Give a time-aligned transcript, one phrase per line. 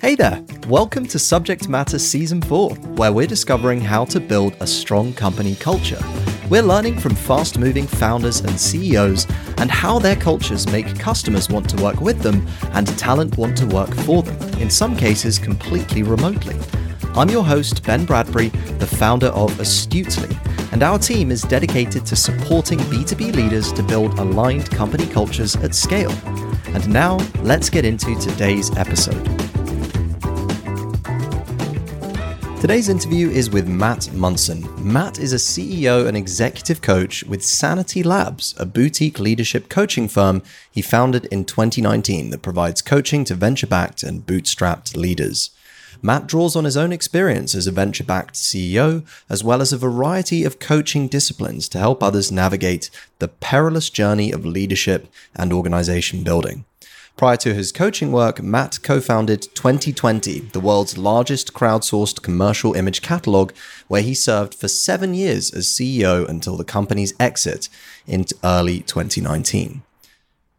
[0.00, 0.44] Hey there!
[0.68, 5.56] Welcome to Subject Matter Season 4, where we're discovering how to build a strong company
[5.56, 5.98] culture.
[6.48, 9.26] We're learning from fast moving founders and CEOs
[9.56, 13.66] and how their cultures make customers want to work with them and talent want to
[13.66, 16.56] work for them, in some cases completely remotely.
[17.14, 20.36] I'm your host, Ben Bradbury, the founder of Astutely,
[20.70, 25.74] and our team is dedicated to supporting B2B leaders to build aligned company cultures at
[25.74, 26.12] scale.
[26.68, 29.47] And now, let's get into today's episode.
[32.60, 34.66] Today's interview is with Matt Munson.
[34.80, 40.42] Matt is a CEO and executive coach with Sanity Labs, a boutique leadership coaching firm
[40.68, 45.50] he founded in 2019 that provides coaching to venture backed and bootstrapped leaders.
[46.02, 49.78] Matt draws on his own experience as a venture backed CEO, as well as a
[49.78, 55.06] variety of coaching disciplines to help others navigate the perilous journey of leadership
[55.36, 56.64] and organization building.
[57.18, 63.02] Prior to his coaching work, Matt co founded Twenty20, the world's largest crowdsourced commercial image
[63.02, 63.50] catalog,
[63.88, 67.68] where he served for seven years as CEO until the company's exit
[68.06, 69.82] in early 2019.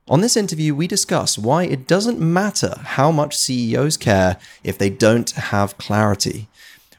[0.09, 4.89] On this interview, we discuss why it doesn't matter how much CEOs care if they
[4.89, 6.49] don't have clarity.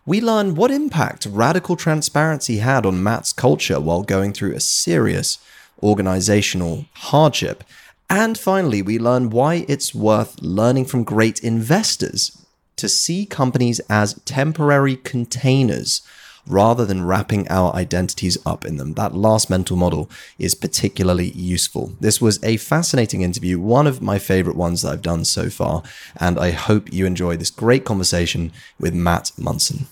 [0.07, 5.37] We learn what impact radical transparency had on Matt's culture while going through a serious
[5.83, 7.63] organizational hardship.
[8.11, 12.45] And finally, we learn why it's worth learning from great investors
[12.75, 16.03] to see companies as temporary containers
[16.45, 18.95] rather than wrapping our identities up in them.
[18.95, 21.93] That last mental model is particularly useful.
[22.01, 25.85] This was a fascinating interview, one of my favorite ones that I've done so far,
[26.17, 28.51] and I hope you enjoy this great conversation
[28.81, 29.87] with Matt Munson.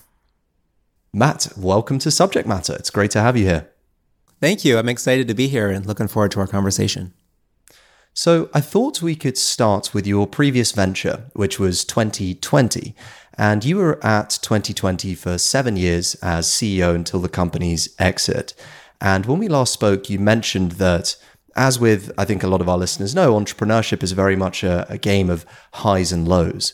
[1.13, 2.73] Matt, welcome to Subject Matter.
[2.73, 3.69] It's great to have you here.
[4.41, 4.77] Thank you.
[4.77, 7.13] I'm excited to be here and looking forward to our conversation.
[8.13, 12.93] So, I thought we could start with your previous venture, which was Twenty20.
[13.37, 18.53] And you were at Twenty20 for seven years as CEO until the company's exit.
[18.99, 21.15] And when we last spoke, you mentioned that,
[21.55, 24.85] as with, I think a lot of our listeners know, entrepreneurship is very much a,
[24.91, 25.45] a game of
[25.75, 26.73] highs and lows.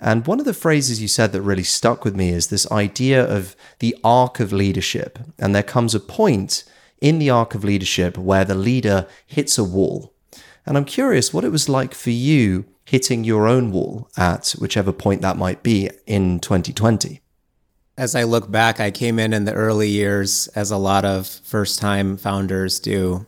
[0.00, 3.22] And one of the phrases you said that really stuck with me is this idea
[3.22, 5.18] of the arc of leadership.
[5.38, 6.64] And there comes a point
[7.00, 10.14] in the arc of leadership where the leader hits a wall.
[10.70, 14.92] And I'm curious what it was like for you hitting your own wall at whichever
[14.92, 17.18] point that might be in Twenty20?
[17.98, 21.26] As I look back, I came in in the early years, as a lot of
[21.26, 23.26] first time founders do,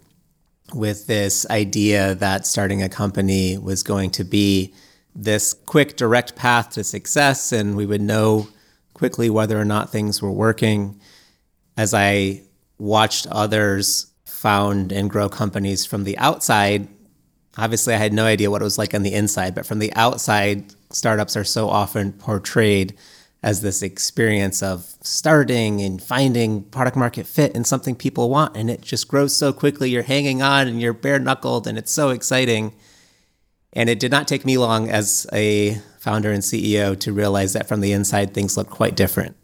[0.73, 4.73] with this idea that starting a company was going to be
[5.13, 8.47] this quick, direct path to success, and we would know
[8.95, 11.01] quickly whether or not things were working.
[11.77, 12.43] As I
[12.79, 16.87] watched others found and grow companies from the outside,
[17.57, 19.93] obviously I had no idea what it was like on the inside, but from the
[19.95, 22.95] outside, startups are so often portrayed
[23.43, 28.71] as this experience of starting and finding product market fit and something people want and
[28.71, 29.91] it just grows so quickly.
[29.91, 32.73] You're hanging on and you're bare knuckled and it's so exciting.
[33.73, 37.67] And it did not take me long as a founder and ceo to realize that
[37.67, 39.37] from the inside things look quite different.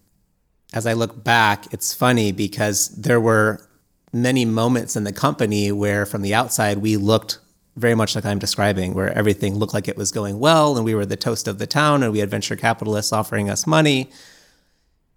[0.73, 3.67] As i look back it's funny because there were
[4.13, 7.39] many moments in the company where from the outside we looked
[7.79, 10.95] very much like I'm describing, where everything looked like it was going well and we
[10.95, 14.11] were the toast of the town and we had venture capitalists offering us money.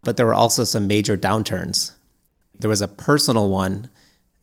[0.04, 1.94] But there were also some major downturns.
[2.58, 3.90] There was a personal one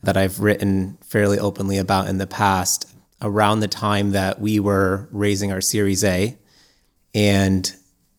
[0.03, 5.09] that I've written fairly openly about in the past around the time that we were
[5.11, 6.37] raising our Series A.
[7.15, 7.73] And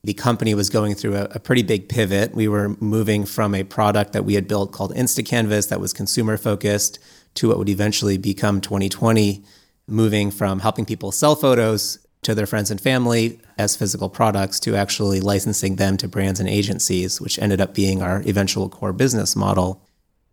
[0.04, 2.34] the company was going through a, a, pretty big pivot.
[2.34, 6.38] We were moving from a product that we had built called InstaCanvas that was consumer
[6.38, 7.00] focused
[7.36, 9.46] to what would eventually become Twenty20
[9.90, 14.76] moving from helping people sell photos to their friends and family as physical products to
[14.76, 19.36] actually licensing them to brands and agencies, which ended up being our eventual core business
[19.36, 19.82] model.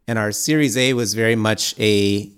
[0.08, 2.30] And our Series A was very much a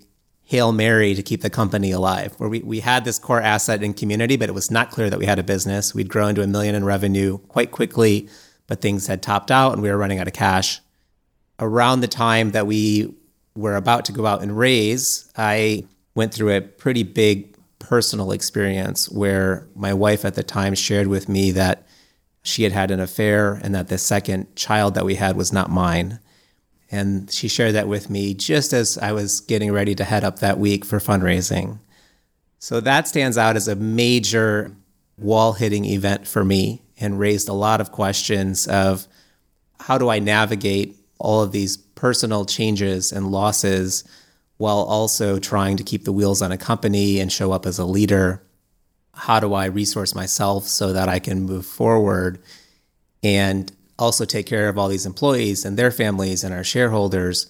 [0.43, 3.93] Hail Mary to keep the company alive, where we, we had this core asset in
[3.93, 5.93] community, but it was not clear that we had a business.
[5.93, 8.27] We'd grown to a million in revenue quite quickly,
[8.65, 10.81] but things had topped out and we were running out of cash.
[11.59, 13.13] Around the time that we
[13.55, 15.85] were about to go out and raise, I
[16.15, 21.29] went through a pretty big personal experience where my wife at the time shared with
[21.29, 21.87] me that
[22.43, 25.69] she had had an affair and that the second child that we had was not
[25.69, 26.19] mine.
[26.91, 30.39] And she shared that with me just as I was getting ready to head up
[30.39, 31.79] that week for fundraising.
[32.57, 34.75] So that stands out as a major
[35.17, 39.07] wall hitting event for me and raised a lot of questions of
[39.79, 44.03] how do I navigate all of these personal changes and losses
[44.59, 47.85] while also trying to keep the wheels on a company and show up as a
[47.85, 48.43] leader.
[49.13, 52.39] how do I resource myself so that I can move forward
[53.21, 57.47] and also take care of all these employees and their families and our shareholders.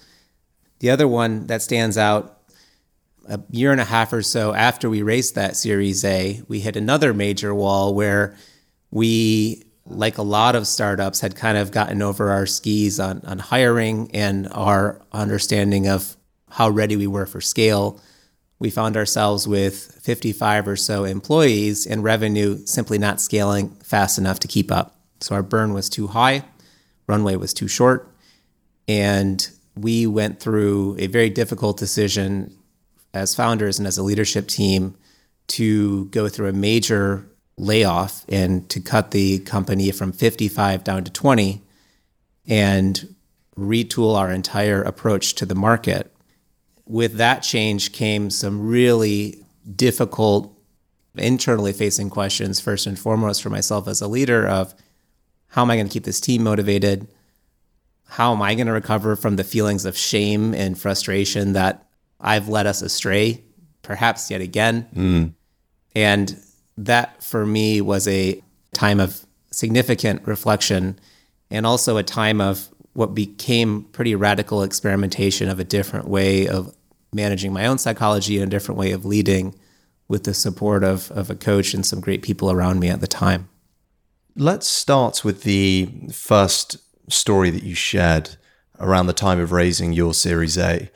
[0.80, 2.42] The other one that stands out
[3.28, 6.76] a year and a half or so after we raised that Series A, we hit
[6.76, 8.36] another major wall where
[8.90, 13.38] we, like a lot of startups, had kind of gotten over our skis on, on
[13.40, 16.16] hiring and our understanding of
[16.50, 18.00] how ready we were for scale.
[18.60, 24.40] We found ourselves with 55 or so employees and revenue simply not scaling fast enough
[24.40, 24.96] to keep up.
[25.22, 26.44] So our burn was too high,
[27.08, 28.10] runway was too short,
[28.88, 32.56] and we went through a very difficult decision
[33.14, 34.96] as founders and as a leadership team
[35.48, 37.26] to go through a major
[37.58, 41.62] layoff and to cut the company from 55 down to 20
[42.48, 43.16] and
[43.58, 46.12] retool our entire approach to the market.
[46.90, 49.46] With that change came some really
[49.76, 50.54] difficult
[51.16, 54.74] internally facing questions first and foremost for myself as a leader of
[55.50, 57.08] how am I going to keep this team motivated?
[58.08, 61.88] How am I going to recover from the feelings of shame and frustration that
[62.20, 63.44] I've led us astray,
[63.84, 64.88] perhaps yet again?
[64.96, 65.34] Mm.
[65.96, 66.40] And
[66.78, 68.42] that for me was a
[68.74, 71.00] time of significant reflection
[71.52, 76.76] and also a time of what became pretty radical experimentation of a different way of
[77.14, 79.56] managing my own psychology and a different way of leading
[80.08, 83.08] with the support of, of a coach and some great people around me at the
[83.08, 83.50] time.
[84.36, 86.78] Let's start with the first
[87.12, 88.38] story that you shared
[88.80, 90.90] around the time of raising your Series A.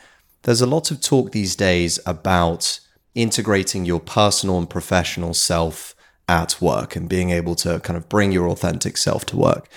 [0.43, 2.79] There's a lot of talk these days about
[3.15, 5.95] integrating your personal and professional self
[6.27, 9.69] at work and being able to kind of bring your authentic self to work.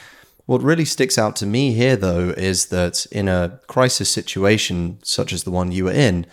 [0.46, 5.32] What really sticks out to me here, though, is that in a crisis situation such
[5.32, 6.24] as the one you were in,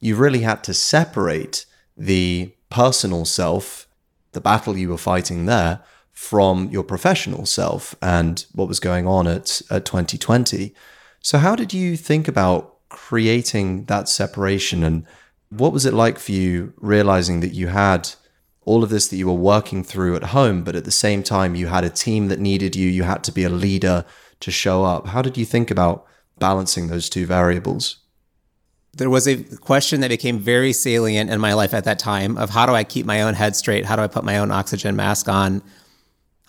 [0.00, 3.86] you really had to separate the personal self,
[4.32, 5.82] the battle you were fighting there,
[6.12, 10.74] from your professional self and what was going on at, at Twenty20.
[11.20, 14.82] So, how did you think about creating that separation?
[14.82, 15.06] And
[15.48, 18.10] what was it like for you realizing that you had
[18.64, 21.54] all of this that you were working through at home, but at the same time,
[21.54, 24.04] you had a team that needed you, you had to be a leader
[24.40, 25.08] to show up?
[25.08, 26.06] How did you think about
[26.38, 27.98] balancing those two variables?
[28.92, 32.50] There was a question that became very salient in my life at that time of
[32.50, 33.86] how do I keep my own head straight?
[33.86, 35.62] How do I put my own oxygen mask on?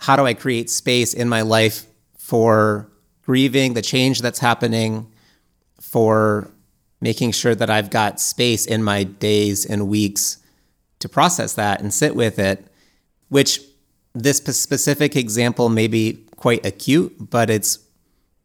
[0.02, 1.86] how do I create space in my life
[2.18, 2.90] for
[3.22, 5.06] grieving the change that's happening,
[5.80, 6.50] for
[7.00, 10.38] making sure that I've got space in my days and weeks
[11.02, 12.66] to process that and sit with it,
[13.28, 13.60] which
[14.14, 17.78] this specific example may be quite acute, but it's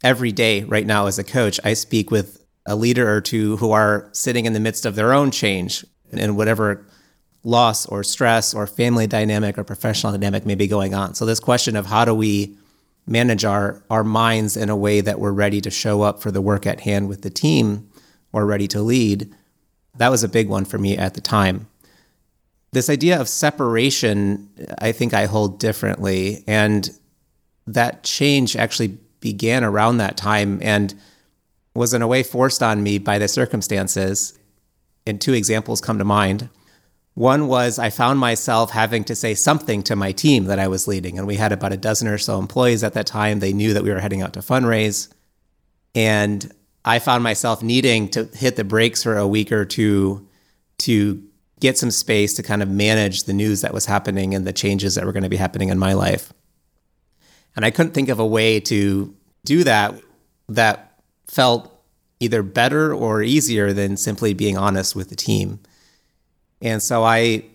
[0.04, 1.60] every day right now as a coach.
[1.64, 5.14] I speak with a leader or two who are sitting in the midst of their
[5.14, 6.86] own change and whatever
[7.44, 11.16] loss or stress or family dynamic or professional dynamic may be going on.
[11.16, 12.56] So this question of how do we
[13.08, 16.42] manage our our minds in a way that we're ready to show up for the
[16.42, 17.90] work at hand with the team
[18.34, 19.34] or ready to lead,
[19.96, 21.68] that was a big one for me at the time.
[22.72, 24.50] This idea of separation,
[24.80, 26.44] I think I hold differently.
[26.48, 26.90] And
[27.66, 30.94] that change actually began around that time and
[31.74, 34.38] was in a way forced on me by the circumstances.
[35.06, 36.50] And two examples come to mind.
[37.14, 40.88] One was I found myself having to say something to my team that I was
[40.88, 41.18] leading.
[41.18, 43.40] And we had about a dozen or so employees at that time.
[43.40, 45.12] They knew that we were heading out to fundraise.
[45.96, 46.52] And
[46.86, 50.28] I found myself needing to hit the brakes for a week or two
[50.80, 51.27] to
[51.60, 54.96] get some space to kind of manage the news that was happening and the changes
[54.96, 56.32] that were going to be happening in my life.
[57.56, 60.00] And I couldn't think of a way to do that
[60.50, 61.74] that felt
[62.20, 65.60] either better or easier than simply being honest with the team.
[66.62, 67.46] And so I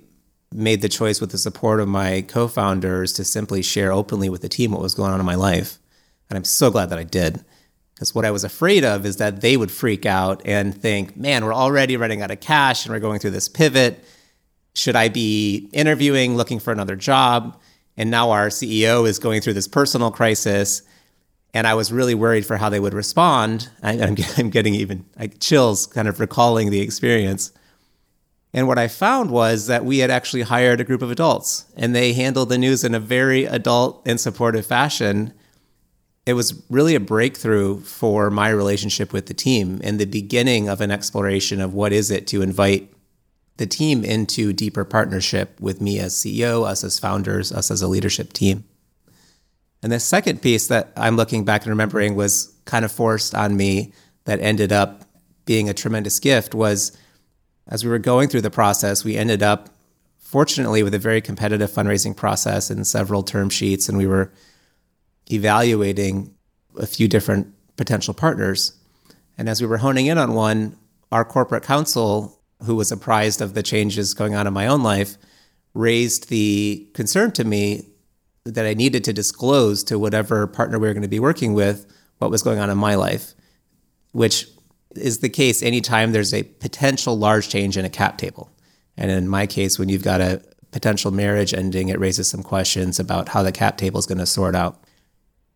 [0.52, 4.48] made the choice with the support of my co-founders to simply share openly with the
[4.48, 5.78] team what was going on in my life.
[6.28, 7.44] And I'm so glad that I did.
[8.02, 11.44] Because what I was afraid of is that they would freak out and think, man,
[11.44, 14.04] we're already running out of cash and we're going through this pivot.
[14.74, 17.60] Should I be interviewing, looking for another job?
[17.96, 20.82] And now our CEO is going through this personal crisis.
[21.54, 23.68] And I was really worried for how they would respond.
[23.84, 24.14] I, am
[24.50, 27.52] getting even like chills kind of recalling the experience.
[28.52, 31.94] And what I found was that we had actually hired a group of adults and
[31.94, 35.34] they handled the news in a very adult and supportive fashion.
[36.24, 40.80] It was really a breakthrough for my relationship with the team and the beginning of
[40.80, 42.92] an exploration of what is it to invite
[43.56, 47.88] the team into deeper partnership with me as CEO, us as founders, us as a
[47.88, 48.64] leadership team.
[49.82, 53.56] And the second piece that I'm looking back and remembering was kind of forced on
[53.56, 53.92] me
[54.24, 55.04] that ended up
[55.44, 56.96] being a tremendous gift was
[57.66, 59.70] as we were going through the process, we ended up
[60.18, 64.32] fortunately with a very competitive fundraising process and several term sheets, and we were
[65.32, 66.34] evaluating
[66.78, 68.72] a few different potential partners.
[69.38, 70.76] And as we were honing in on one,
[71.10, 75.16] our corporate counsel, who was apprised of the changes going on in my own life,
[75.74, 77.88] raised the concern to me
[78.44, 81.86] that I needed to disclose to whatever partner we were going to be working with
[82.18, 83.34] what was going on in my life,
[84.12, 84.46] which
[84.94, 88.50] is the case anytime there's a potential large change in a cap table.
[88.96, 92.98] And in my case, when you've got a potential marriage ending, it raises some questions
[92.98, 94.81] about how the cap table is going to sort out.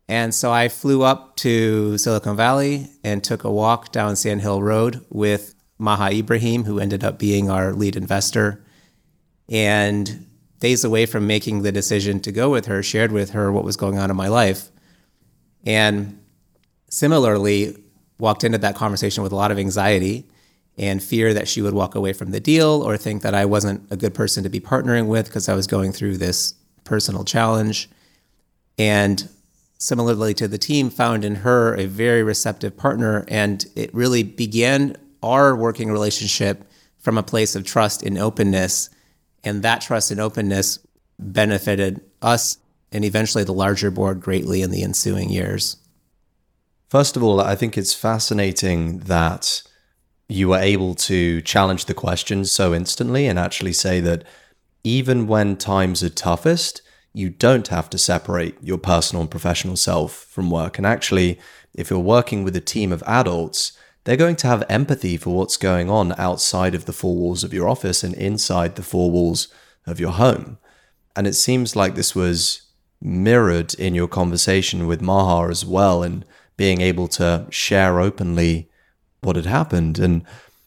[0.09, 4.63] And so I flew up to Silicon Valley and took a walk down Sand Hill
[4.63, 8.65] Road with Maha Ibrahim, who ended up being our lead investor.
[9.49, 10.27] And
[10.61, 13.77] days away from making the decision to go with her, shared with her what was
[13.77, 14.71] going on in my life.
[15.65, 16.21] And
[16.89, 17.77] similarly,
[18.19, 20.27] walked into that conversation with a lot of anxiety
[20.79, 23.87] and fear that she would walk away from the deal or think that I wasn't
[23.91, 27.89] a good person to be partnering with because I was going through this personal challenge.
[28.79, 29.29] And
[29.79, 33.25] similarly to the team, found in her a very receptive partner.
[33.29, 36.65] And it really began our working relationship
[36.99, 38.91] from a place of trust and openness.
[39.45, 40.79] And that trust and openness
[41.19, 42.59] benefited us
[42.93, 45.77] and eventually the larger board greatly in the ensuing years.
[46.89, 49.63] First of all, I think it's fascinating that
[50.29, 54.25] you were able to challenge the questions so instantly and actually say that
[54.83, 56.83] even when times are toughest,
[57.17, 60.77] you don't have to separate your personal and professional self from work.
[60.77, 61.41] And actually,
[61.73, 63.73] if you're working with a team of adults,
[64.05, 67.55] they're going to have empathy for what's going on outside of the four walls of
[67.55, 69.49] your office and inside the four walls
[69.87, 70.59] of your home.
[71.17, 72.61] And it seems like this was
[73.01, 76.23] mirrored in your conversation with Maha as well, and
[76.59, 78.69] being able to share openly
[79.23, 79.99] what had happened.
[79.99, 80.23] And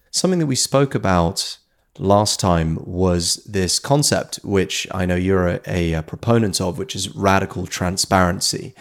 [0.09, 1.59] something that we spoke about
[1.99, 7.15] last time was this concept, which I know you're a, a, proponent of, which is
[7.15, 8.73] radical transparency.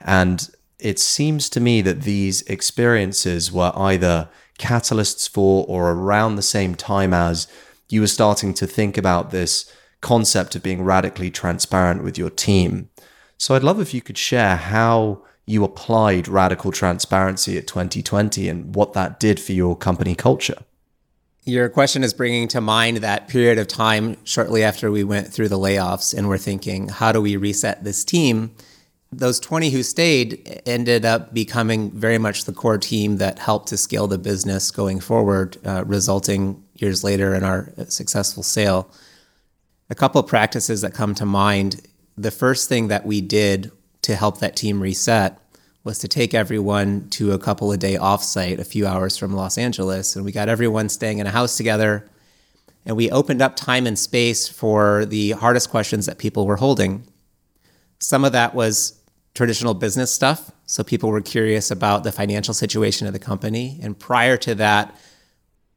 [0.00, 0.48] And
[0.78, 6.74] it seems to me that these experiences were either catalysts for or around the same
[6.74, 7.48] time as
[7.88, 12.90] you were starting to think about this concept of being radically transparent with your team.
[13.38, 18.74] So I'd love if you could share how you applied radical transparency at Twenty20 and
[18.74, 20.58] what that did for your company culture.
[21.44, 25.48] Your question is bringing to mind that period of time shortly after we went through
[25.48, 28.54] the layoffs and we're thinking, how do we reset this team?
[29.10, 33.78] Those 20 who stayed ended up becoming very much the core team that helped to
[33.78, 38.90] scale the business going forward, uh, resulting years later in our successful sale.
[39.88, 41.86] A couple of practices that come to mind.
[42.18, 43.70] The first thing that we did
[44.02, 45.38] to help that team reset
[45.88, 49.56] was to take everyone to a couple of day offsite a few hours from Los
[49.56, 50.14] Angeles.
[50.14, 52.06] And we got everyone staying in a house together.
[52.84, 57.04] And we opened up time and space for the hardest questions that people were holding.
[58.00, 59.00] Some of that was
[59.32, 60.50] traditional business stuff.
[60.66, 63.80] So people were curious about the financial situation of the company.
[63.82, 64.94] And prior to that,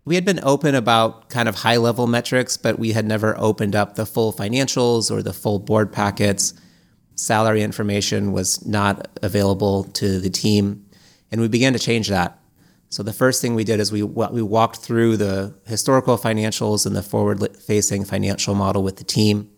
[0.03, 3.77] we had been open about kind of high level metrics, but we had never opened
[3.77, 6.53] up the full financials or the full board packets
[7.21, 10.85] salary information was not available to the team,
[11.31, 12.39] and we began to change that.
[12.89, 16.95] So the first thing we did is we we walked through the historical financials and
[16.95, 19.49] the forward-facing financial model with the team.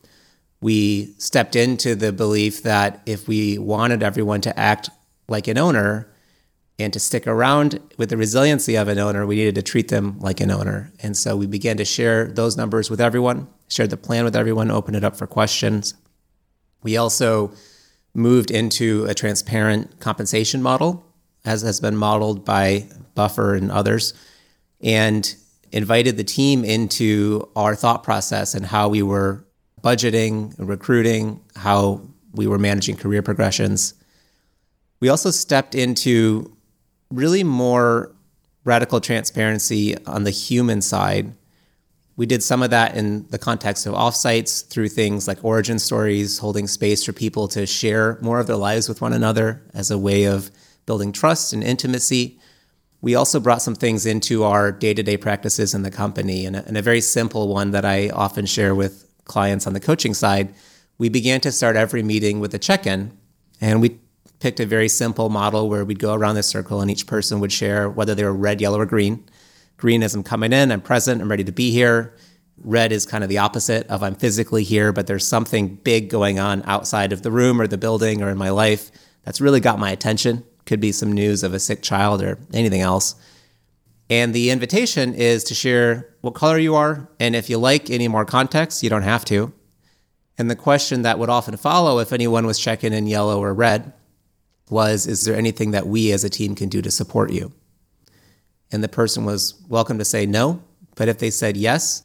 [0.61, 4.89] We stepped into the belief that if we wanted everyone to act
[5.27, 6.13] like an owner
[6.79, 10.19] and to stick around with the resiliency of an owner, we needed to treat them
[10.19, 10.91] like an owner.
[11.01, 14.71] And so we began to share those numbers with everyone, shared the plan with everyone,
[14.71, 15.95] opened it up for questions.
[16.83, 17.53] We also
[18.13, 21.03] moved into a transparent compensation model,
[21.45, 24.13] as has been modeled by Buffer and others,
[24.81, 25.35] and
[25.71, 29.43] invited the team into our thought process and how we were
[29.83, 32.01] budgeting, recruiting, how
[32.33, 33.93] we were managing career progressions.
[34.99, 36.55] We also stepped into
[37.11, 38.13] really more
[38.63, 41.33] radical transparency on the human side
[42.15, 46.37] we did some of that in the context of offsites through things like origin stories,
[46.37, 49.97] holding space for people to share more of their lives with one another as a
[49.97, 50.51] way of
[50.85, 52.39] building trust and intimacy.
[53.01, 56.45] We also brought some things into our day to day practices in the company.
[56.45, 59.79] And a, and a very simple one that I often share with clients on the
[59.79, 60.53] coaching side
[60.97, 63.17] we began to start every meeting with a check in.
[63.59, 63.99] And we
[64.39, 67.51] picked a very simple model where we'd go around the circle and each person would
[67.51, 69.25] share whether they were red, yellow, or green
[69.77, 72.15] Green is I'm coming in, I'm present, I'm ready to be here.
[72.57, 76.39] Red is kind of the opposite of I'm physically here, but there's something big going
[76.39, 78.91] on outside of the room or the building or in my life
[79.23, 80.43] that's really got my attention.
[80.65, 83.15] Could be some news of a sick child or anything else.
[84.09, 87.09] And the invitation is to share what color you are.
[87.19, 89.53] And if you like any more context, you don't have to.
[90.37, 93.93] And the question that would often follow if anyone was checking in yellow or red
[94.69, 97.51] was Is there anything that we as a team can do to support you?
[98.73, 100.61] And the person was welcome to say no.
[100.95, 102.03] But if they said yes,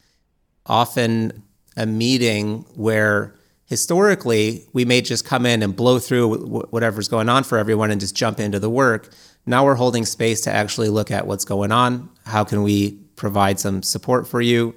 [0.67, 1.43] often
[1.77, 3.35] a meeting where
[3.65, 6.37] historically we may just come in and blow through
[6.71, 9.11] whatever's going on for everyone and just jump into the work.
[9.47, 12.11] Now we're holding space to actually look at what's going on.
[12.27, 14.75] How can we provide some support for you?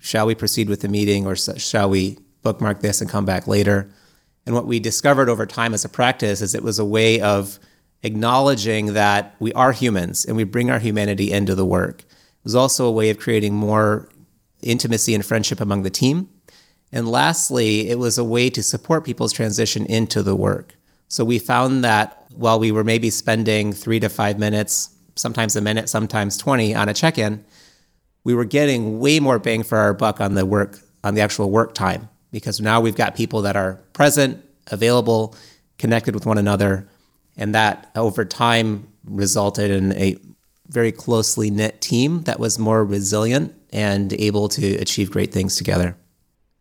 [0.00, 3.88] Shall we proceed with the meeting or shall we bookmark this and come back later?
[4.46, 7.60] And what we discovered over time as a practice is it was a way of
[8.02, 12.00] acknowledging that we are humans and we bring our humanity into the work.
[12.00, 14.08] It was also a way of creating more
[14.62, 16.28] intimacy and friendship among the team.
[16.92, 20.74] And lastly, it was a way to support people's transition into the work.
[21.08, 25.60] So we found that while we were maybe spending three to five minutes, sometimes a
[25.60, 27.44] minute, sometimes 20 on a check in,
[28.24, 31.50] we were getting way more bang for our buck on the work, on the actual
[31.50, 35.34] work time, because now we've got people that are present, available,
[35.78, 36.88] connected with one another.
[37.40, 40.16] And that over time resulted in a
[40.68, 45.96] very closely knit team that was more resilient and able to achieve great things together.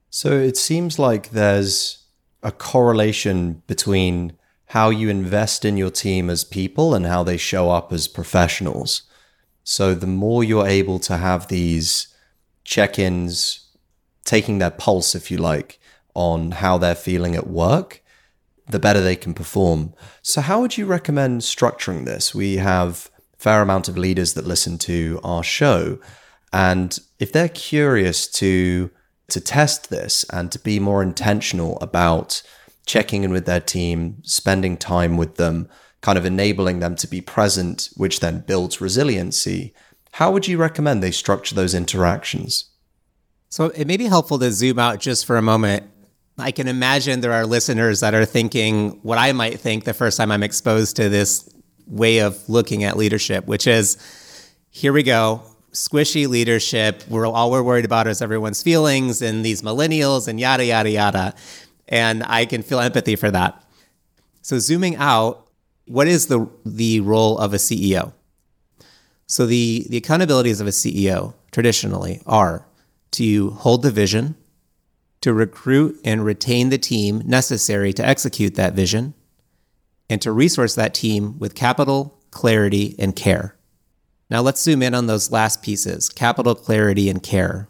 [0.09, 2.05] So it seems like there's
[2.41, 4.33] a correlation between
[4.67, 9.03] how you invest in your team as people and how they show up as professionals.
[9.63, 12.07] So the more you're able to have these
[12.63, 13.67] check ins,
[14.23, 15.79] taking their pulse, if you like,
[16.13, 18.01] on how they're feeling at work,
[18.69, 19.93] the better they can perform.
[20.21, 22.33] So, how would you recommend structuring this?
[22.35, 25.99] We have a fair amount of leaders that listen to our show.
[26.53, 28.91] And if they're curious to
[29.29, 32.41] to test this and to be more intentional about
[32.87, 35.69] checking in with their team, spending time with them,
[36.01, 39.73] kind of enabling them to be present, which then builds resiliency.
[40.13, 42.71] How would you recommend they structure those interactions?
[43.49, 45.83] So it may be helpful to zoom out just for a moment.
[46.39, 50.17] I can imagine there are listeners that are thinking what I might think the first
[50.17, 51.49] time I'm exposed to this
[51.87, 53.97] way of looking at leadership, which is
[54.69, 57.03] here we go squishy leadership.
[57.07, 61.35] We're all we're worried about is everyone's feelings and these millennials and yada yada yada.
[61.87, 63.63] And I can feel empathy for that.
[64.41, 65.47] So zooming out,
[65.85, 68.13] what is the the role of a CEO?
[69.27, 72.65] So the the accountabilities of a CEO traditionally are
[73.11, 74.35] to hold the vision,
[75.21, 79.13] to recruit and retain the team necessary to execute that vision,
[80.09, 83.55] and to resource that team with capital, clarity, and care.
[84.29, 87.67] Now let's zoom in on those last pieces capital, clarity, and care.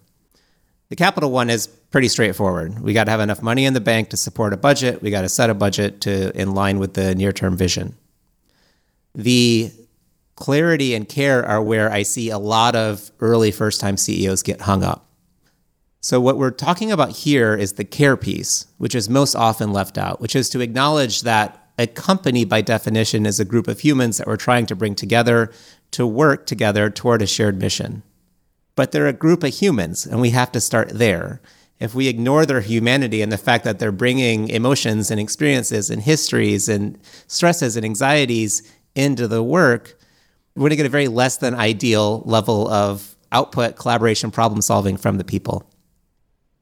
[0.90, 2.80] The capital one is pretty straightforward.
[2.80, 5.02] We got to have enough money in the bank to support a budget.
[5.02, 7.96] We got to set a budget to in line with the near-term vision.
[9.14, 9.72] The
[10.36, 14.84] clarity and care are where I see a lot of early first-time CEOs get hung
[14.84, 15.09] up.
[16.02, 19.98] So what we're talking about here is the care piece, which is most often left
[19.98, 24.18] out, which is to acknowledge that a company by definition is a group of humans
[24.18, 25.52] that we're trying to bring together
[25.92, 28.04] to work together toward a shared mission.
[28.76, 31.42] But they're a group of humans, and we have to start there.
[31.82, 36.02] If we ignore their humanity and the fact that they're bringing emotions and experiences and
[36.02, 38.64] histories and stresses and anxieties
[38.96, 40.00] into the work,
[40.56, 44.96] we're going to get a very less than ideal level of output, collaboration, problem solving
[44.96, 45.70] from the people.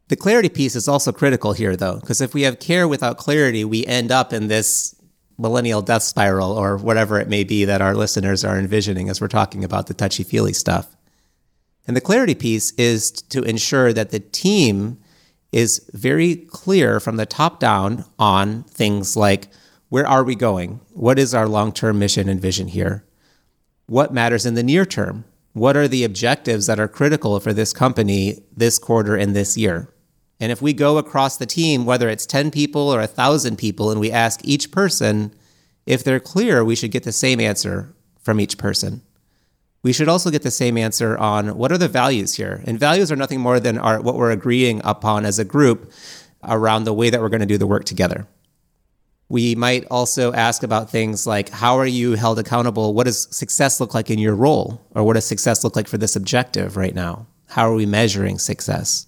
[0.10, 3.65] The clarity piece is also critical here, though, because if we have care without clarity,
[3.65, 4.96] we end up in this
[5.38, 9.28] millennial death spiral or whatever it may be that our listeners are envisioning as we're
[9.28, 10.96] talking about the touchy feely stuff.
[11.86, 15.00] And the clarity piece is to ensure that the team
[15.52, 19.50] is very clear from the top down on things like
[19.89, 20.82] where are we going?
[20.91, 23.06] What is our long term mission and vision here?
[23.86, 25.24] What matters in the near term?
[25.54, 29.89] What are the objectives that are critical for this company this quarter and this year?
[30.39, 34.00] And if we go across the team, whether it's 10 people or 1,000 people, and
[34.00, 35.34] we ask each person
[35.86, 39.02] if they're clear, we should get the same answer from each person.
[39.84, 42.62] We should also get the same answer on what are the values here.
[42.65, 45.91] And values are nothing more than our, what we're agreeing upon as a group
[46.43, 48.28] around the way that we're going to do the work together.
[49.30, 52.93] We might also ask about things like how are you held accountable?
[52.93, 54.82] What does success look like in your role?
[54.91, 57.28] Or what does success look like for this objective right now?
[57.47, 59.08] How are we measuring success?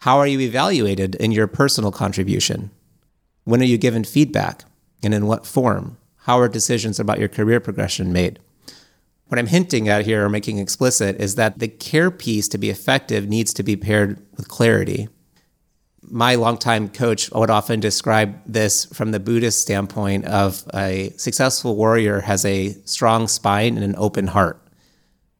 [0.00, 2.70] How are you evaluated in your personal contribution?
[3.44, 4.64] When are you given feedback?
[5.02, 5.98] And in what form?
[6.24, 8.38] How are decisions about your career progression made?
[9.28, 12.70] What I'm hinting at here or making explicit is that the care piece to be
[12.70, 15.10] effective needs to be paired with clarity.
[16.00, 22.20] My longtime coach would often describe this from the Buddhist standpoint of a successful warrior
[22.20, 24.62] has a strong spine and an open heart.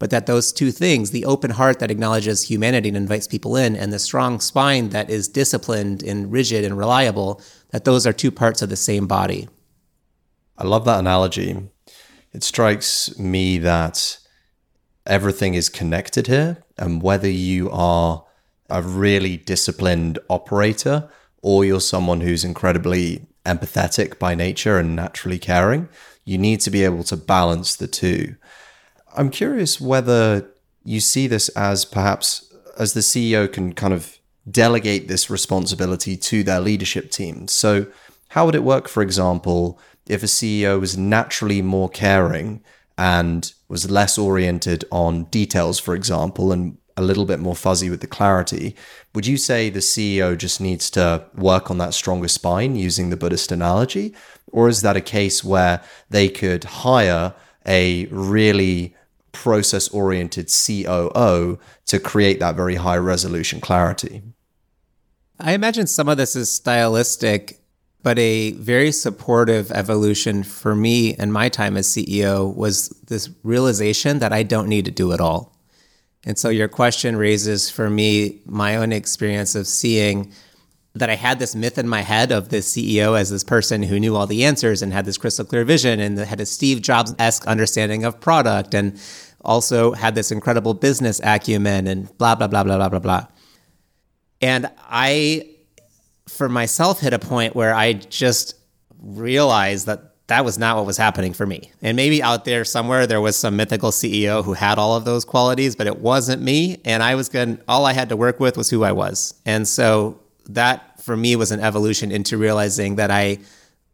[0.00, 3.76] But that those two things, the open heart that acknowledges humanity and invites people in,
[3.76, 8.30] and the strong spine that is disciplined and rigid and reliable, that those are two
[8.30, 9.46] parts of the same body.
[10.56, 11.68] I love that analogy.
[12.32, 14.18] It strikes me that
[15.06, 18.24] everything is connected here, and whether you are
[18.70, 21.10] a really disciplined operator
[21.42, 25.90] or you're someone who's incredibly empathetic by nature and naturally caring,
[26.24, 28.36] you need to be able to balance the two.
[29.16, 30.48] I'm curious whether
[30.84, 34.18] you see this as perhaps as the CEO can kind of
[34.50, 37.48] delegate this responsibility to their leadership team.
[37.48, 37.86] So,
[38.30, 42.62] how would it work, for example, if a CEO was naturally more caring
[42.96, 48.00] and was less oriented on details, for example, and a little bit more fuzzy with
[48.00, 48.76] the clarity?
[49.14, 53.16] Would you say the CEO just needs to work on that stronger spine using the
[53.16, 54.14] Buddhist analogy?
[54.52, 57.34] Or is that a case where they could hire
[57.66, 58.94] a really
[59.32, 64.22] process oriented COO to create that very high resolution clarity.
[65.38, 67.60] I imagine some of this is stylistic,
[68.02, 74.18] but a very supportive evolution for me and my time as CEO was this realization
[74.18, 75.56] that I don't need to do it all.
[76.24, 80.32] And so your question raises for me my own experience of seeing
[80.94, 84.00] that I had this myth in my head of this CEO as this person who
[84.00, 87.14] knew all the answers and had this crystal clear vision and had a Steve Jobs
[87.18, 89.00] esque understanding of product and
[89.44, 93.26] also had this incredible business acumen and blah, blah, blah, blah, blah, blah, blah.
[94.42, 95.50] And I,
[96.28, 98.56] for myself, hit a point where I just
[99.00, 101.70] realized that that was not what was happening for me.
[101.82, 105.24] And maybe out there somewhere there was some mythical CEO who had all of those
[105.24, 106.80] qualities, but it wasn't me.
[106.84, 107.62] And I was good.
[107.66, 109.34] All I had to work with was who I was.
[109.44, 110.19] And so
[110.54, 113.38] that for me was an evolution into realizing that I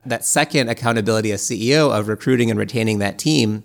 [0.04, 3.64] that second accountability as CEO of recruiting and retaining that team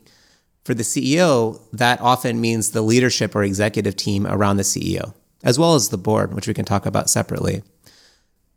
[0.63, 5.58] for the CEO that often means the leadership or executive team around the CEO as
[5.58, 7.63] well as the board which we can talk about separately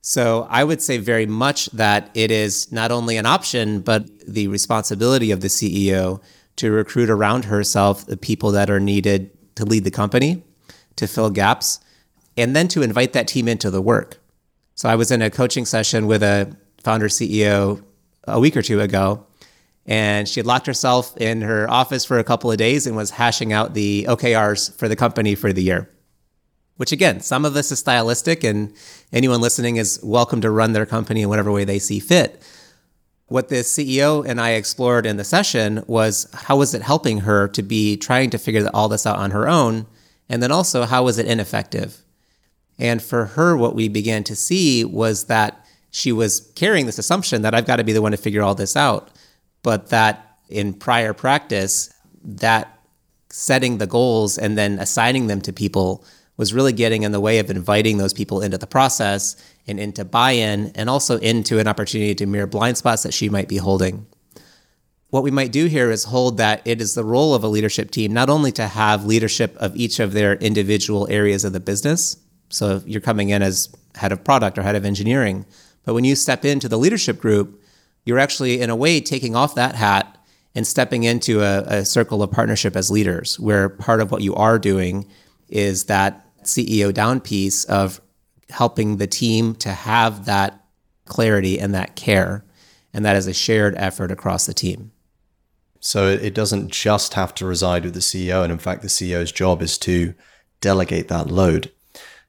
[0.00, 4.48] so I would say very much that it is not only an option but the
[4.48, 6.22] responsibility of the CEO
[6.56, 10.42] to recruit around herself the people that are needed to lead the company
[10.96, 11.80] to fill gaps
[12.36, 14.18] and then to invite that team into the work.
[14.76, 17.80] So I was in a coaching session with a founder CEO
[18.24, 19.24] a week or two ago,
[19.86, 23.10] and she had locked herself in her office for a couple of days and was
[23.10, 25.88] hashing out the OKRs for the company for the year.
[26.76, 28.74] Which again, some of this is stylistic, and
[29.12, 32.42] anyone listening is welcome to run their company in whatever way they see fit.
[33.26, 37.46] What the CEO and I explored in the session was how was it helping her
[37.46, 39.86] to be trying to figure all this out on her own?
[40.28, 42.03] And then also, how was it ineffective?
[42.78, 47.42] And for her, what we began to see was that she was carrying this assumption
[47.42, 49.10] that I've got to be the one to figure all this out.
[49.62, 51.92] But that in prior practice,
[52.24, 52.78] that
[53.30, 56.04] setting the goals and then assigning them to people
[56.36, 60.04] was really getting in the way of inviting those people into the process and into
[60.04, 63.56] buy in and also into an opportunity to mirror blind spots that she might be
[63.56, 64.06] holding.
[65.10, 67.92] What we might do here is hold that it is the role of a leadership
[67.92, 72.16] team not only to have leadership of each of their individual areas of the business,
[72.54, 75.44] so you're coming in as head of product or head of engineering.
[75.84, 77.60] But when you step into the leadership group,
[78.04, 80.18] you're actually, in a way, taking off that hat
[80.54, 84.34] and stepping into a, a circle of partnership as leaders, where part of what you
[84.34, 85.08] are doing
[85.48, 88.00] is that CEO down piece of
[88.50, 90.64] helping the team to have that
[91.06, 92.44] clarity and that care.
[92.92, 94.92] And that is a shared effort across the team.
[95.80, 98.42] So it doesn't just have to reside with the CEO.
[98.42, 100.14] And in fact, the CEO's job is to
[100.60, 101.72] delegate that load.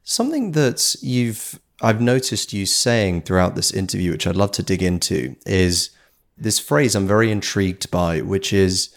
[0.05, 4.81] Something that you've I've noticed you saying throughout this interview, which I'd love to dig
[4.81, 5.89] into, is
[6.37, 8.95] this phrase I'm very intrigued by, which is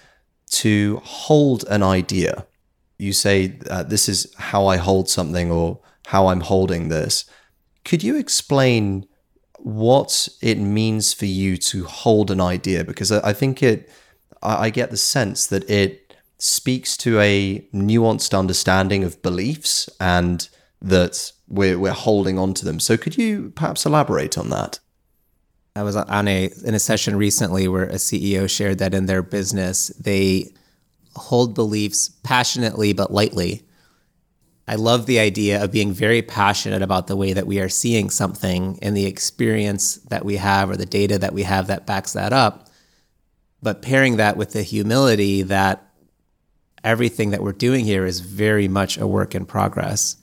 [0.50, 2.46] to hold an idea.
[2.98, 7.24] You say uh, this is how I hold something or how I'm holding this.
[7.84, 9.06] Could you explain
[9.58, 12.84] what it means for you to hold an idea?
[12.84, 13.90] Because I think it,
[14.42, 20.48] I get the sense that it speaks to a nuanced understanding of beliefs and
[20.80, 22.80] that we're we're holding on to them.
[22.80, 24.78] So could you perhaps elaborate on that?
[25.74, 29.22] I was on a in a session recently where a CEO shared that in their
[29.22, 30.52] business they
[31.16, 33.62] hold beliefs passionately but lightly.
[34.66, 38.10] I love the idea of being very passionate about the way that we are seeing
[38.10, 42.12] something and the experience that we have or the data that we have that backs
[42.12, 42.68] that up.
[43.62, 45.90] But pairing that with the humility that
[46.84, 50.16] everything that we're doing here is very much a work in progress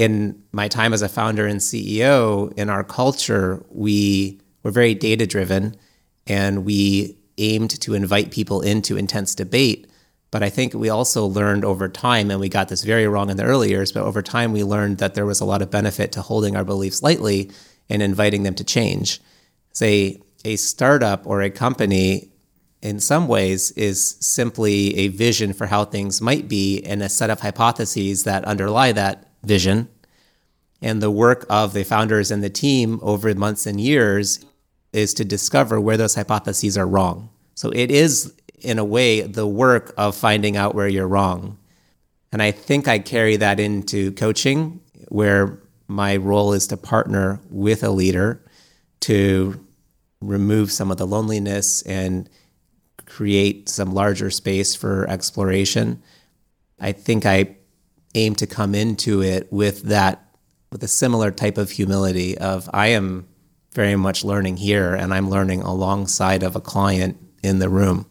[0.00, 5.26] in my time as a founder and CEO, in our culture, we were very data
[5.26, 5.76] driven
[6.26, 9.90] and we aimed to invite people into intense debate.
[10.30, 13.36] But I think we also learned over time, and we got this very wrong in
[13.36, 16.12] the early years, but over time we learned that there was a lot of benefit
[16.12, 17.50] to holding our beliefs lightly
[17.90, 19.20] and inviting them to change.
[19.74, 22.32] Say a startup or a company
[22.80, 27.28] in some ways is simply a vision for how things might be and a set
[27.28, 29.88] of hypotheses that underlie that vision.
[30.82, 34.44] And the work of the founders and the team over months and years
[34.92, 37.30] is to discover where those hypotheses are wrong.
[37.54, 41.58] So it is, in a way, the work of finding out where you're wrong.
[42.32, 47.82] And I think I carry that into coaching, where my role is to partner with
[47.82, 48.44] a leader
[49.00, 49.66] to
[50.20, 52.28] remove some of the loneliness and
[53.06, 56.02] create some larger space for exploration.
[56.78, 57.56] I think I
[58.14, 60.24] aim to come into it with that
[60.72, 63.28] with a similar type of humility of I am
[63.72, 68.06] very much learning here and I'm learning alongside of a client in the room.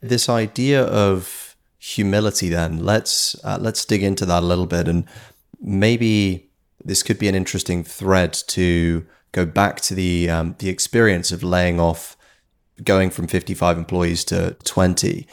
[0.00, 5.04] This idea of humility then let's uh, let's dig into that a little bit and
[5.60, 6.50] maybe
[6.84, 11.42] this could be an interesting thread to go back to the um, the experience of
[11.42, 12.16] laying off
[12.82, 15.26] going from 55 employees to 20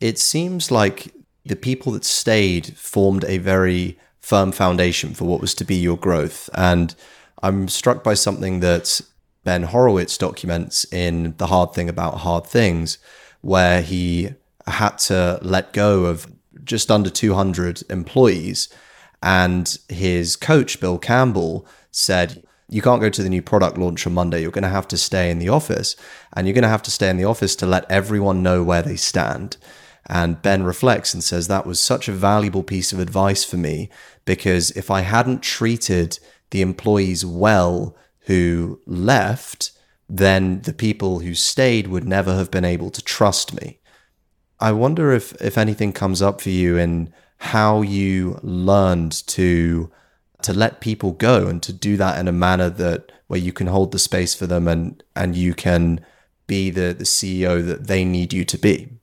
[0.00, 1.12] it seems like
[1.48, 5.96] the people that stayed formed a very firm foundation for what was to be your
[5.96, 6.50] growth.
[6.54, 6.94] And
[7.42, 9.00] I'm struck by something that
[9.44, 12.98] Ben Horowitz documents in The Hard Thing About Hard Things,
[13.40, 14.34] where he
[14.66, 16.30] had to let go of
[16.64, 18.68] just under 200 employees.
[19.22, 24.12] And his coach, Bill Campbell, said, You can't go to the new product launch on
[24.12, 24.42] Monday.
[24.42, 25.96] You're going to have to stay in the office.
[26.34, 28.82] And you're going to have to stay in the office to let everyone know where
[28.82, 29.56] they stand.
[30.08, 33.90] And Ben reflects and says, That was such a valuable piece of advice for me
[34.24, 36.18] because if I hadn't treated
[36.50, 39.72] the employees well who left,
[40.08, 43.78] then the people who stayed would never have been able to trust me.
[44.60, 49.90] I wonder if, if anything comes up for you in how you learned to
[50.40, 53.66] to let people go and to do that in a manner that where you can
[53.66, 56.04] hold the space for them and and you can
[56.46, 58.97] be the the CEO that they need you to be.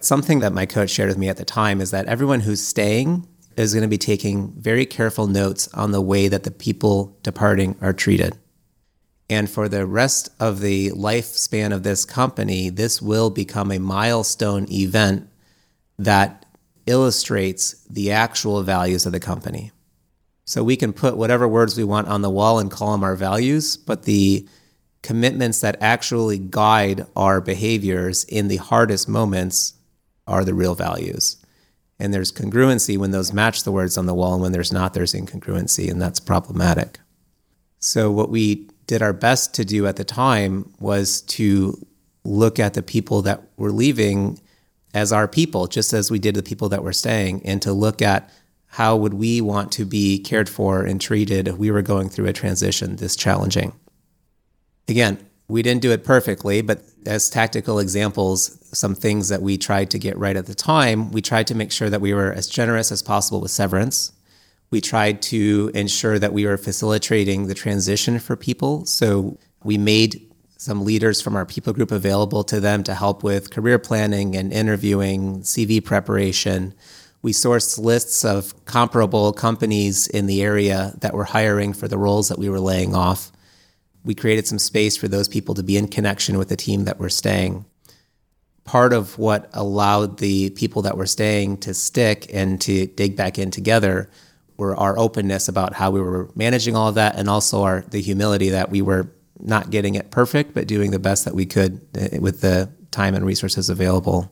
[0.00, 3.26] Something that my coach shared with me at the time is that everyone who's staying
[3.56, 7.74] is going to be taking very careful notes on the way that the people departing
[7.80, 8.38] are treated.
[9.28, 14.70] And for the rest of the lifespan of this company, this will become a milestone
[14.70, 15.28] event
[15.98, 16.46] that
[16.86, 19.72] illustrates the actual values of the company.
[20.44, 23.16] So we can put whatever words we want on the wall and call them our
[23.16, 24.48] values, but the
[25.02, 29.74] commitments that actually guide our behaviors in the hardest moments
[30.28, 31.36] are the real values.
[31.98, 34.94] And there's congruency when those match the words on the wall, and when there's not,
[34.94, 37.00] there's incongruency, and that's problematic.
[37.80, 41.84] So, what we did our best to do at the time was to
[42.24, 44.40] look at the people that were leaving
[44.94, 48.00] as our people, just as we did the people that were staying, and to look
[48.00, 48.30] at
[48.66, 52.26] how would we want to be cared for and treated if we were going through
[52.26, 53.72] a transition this challenging.
[54.86, 59.90] Again, we didn't do it perfectly, but as tactical examples, some things that we tried
[59.90, 62.46] to get right at the time, we tried to make sure that we were as
[62.46, 64.12] generous as possible with severance.
[64.70, 68.84] We tried to ensure that we were facilitating the transition for people.
[68.84, 70.24] So we made
[70.56, 74.52] some leaders from our people group available to them to help with career planning and
[74.52, 76.74] interviewing, CV preparation.
[77.22, 82.28] We sourced lists of comparable companies in the area that were hiring for the roles
[82.28, 83.32] that we were laying off
[84.08, 86.98] we created some space for those people to be in connection with the team that
[86.98, 87.66] were staying.
[88.68, 93.38] Part of what allowed the people that were staying to stick and to dig back
[93.38, 94.10] in together
[94.58, 98.02] were our openness about how we were managing all of that and also our the
[98.02, 101.80] humility that we were not getting it perfect but doing the best that we could
[101.94, 104.30] eh, with the time and resources available.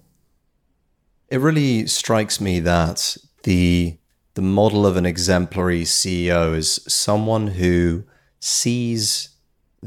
[1.30, 3.96] It really strikes me that the
[4.34, 8.04] the model of an exemplary CEO is someone who
[8.38, 9.30] sees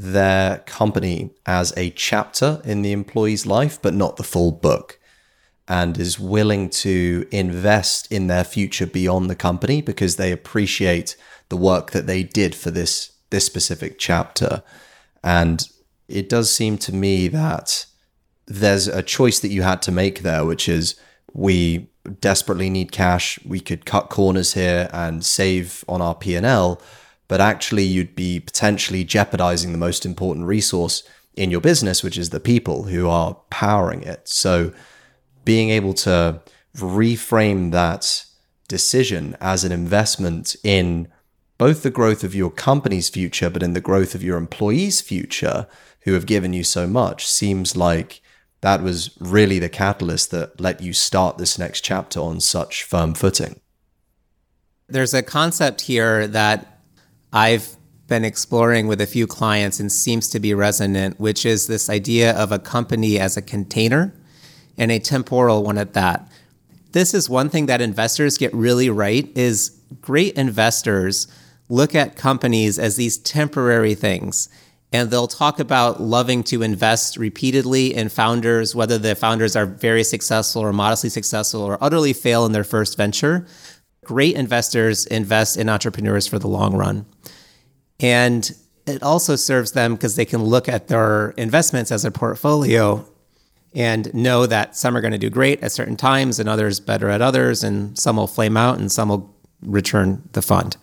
[0.00, 4.98] their company as a chapter in the employee's life, but not the full book,
[5.68, 11.16] and is willing to invest in their future beyond the company because they appreciate
[11.50, 14.62] the work that they did for this this specific chapter.
[15.22, 15.68] And
[16.08, 17.84] it does seem to me that
[18.46, 20.98] there's a choice that you had to make there, which is
[21.32, 23.38] we desperately need cash.
[23.44, 26.80] We could cut corners here and save on our P and L
[27.30, 32.30] but actually you'd be potentially jeopardizing the most important resource in your business, which is
[32.30, 34.26] the people who are powering it.
[34.28, 34.72] So
[35.44, 36.40] being able to
[36.74, 38.24] reframe that
[38.66, 41.06] decision as an investment in
[41.56, 45.68] both the growth of your company's future, but in the growth of your employees' future
[46.00, 48.20] who have given you so much seems like
[48.60, 53.14] that was really the catalyst that let you start this next chapter on such firm
[53.14, 53.60] footing.
[54.88, 56.79] There's a concept here that
[57.32, 57.76] I've
[58.08, 62.32] been exploring with a few clients and seems to be resonant, which is this idea
[62.36, 64.12] of a company as a container
[64.76, 66.30] and a temporal one at that.
[66.92, 71.28] This is one thing that investors get really right is great investors
[71.68, 74.48] look at companies as these temporary things
[74.92, 80.02] and they'll talk about loving to invest repeatedly in founders, whether the founders are very
[80.02, 83.46] successful or modestly successful or utterly fail in their first venture.
[84.10, 87.06] Great investors invest in entrepreneurs for the long run.
[88.00, 88.50] And
[88.84, 93.06] it also serves them because they can look at their investments as a portfolio
[93.72, 97.08] and know that some are going to do great at certain times and others better
[97.08, 100.76] at others, and some will flame out and some will return the fund.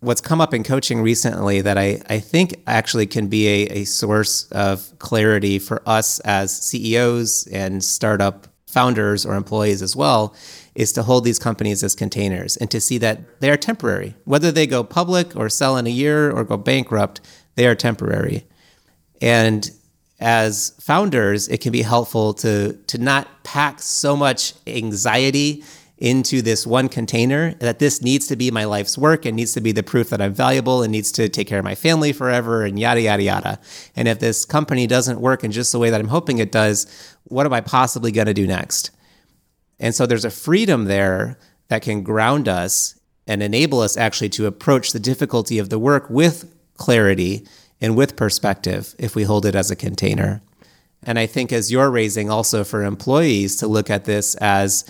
[0.00, 3.84] What's come up in coaching recently that I, I think actually can be a, a
[3.84, 10.34] source of clarity for us as CEOs and startup founders or employees as well
[10.74, 14.14] is to hold these companies as containers and to see that they are temporary.
[14.24, 17.20] Whether they go public or sell in a year or go bankrupt,
[17.56, 18.46] they are temporary.
[19.20, 19.70] And
[20.18, 25.64] as founders, it can be helpful to, to not pack so much anxiety
[25.98, 29.60] into this one container that this needs to be my life's work and needs to
[29.60, 32.64] be the proof that I'm valuable and needs to take care of my family forever
[32.64, 33.60] and yada, yada, yada.
[33.94, 36.86] And if this company doesn't work in just the way that I'm hoping it does,
[37.24, 38.90] what am I possibly going to do next?
[39.82, 44.46] And so there's a freedom there that can ground us and enable us actually to
[44.46, 47.46] approach the difficulty of the work with clarity
[47.80, 50.40] and with perspective if we hold it as a container.
[51.02, 54.84] And I think as you're raising also for employees to look at this as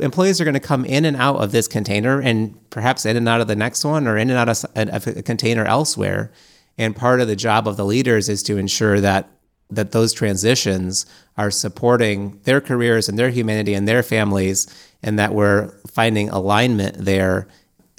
[0.00, 3.28] employees are going to come in and out of this container and perhaps in and
[3.28, 6.30] out of the next one or in and out of a container elsewhere.
[6.76, 9.30] And part of the job of the leaders is to ensure that
[9.70, 14.66] that those transitions are supporting their careers and their humanity and their families,
[15.02, 17.48] and that we're finding alignment there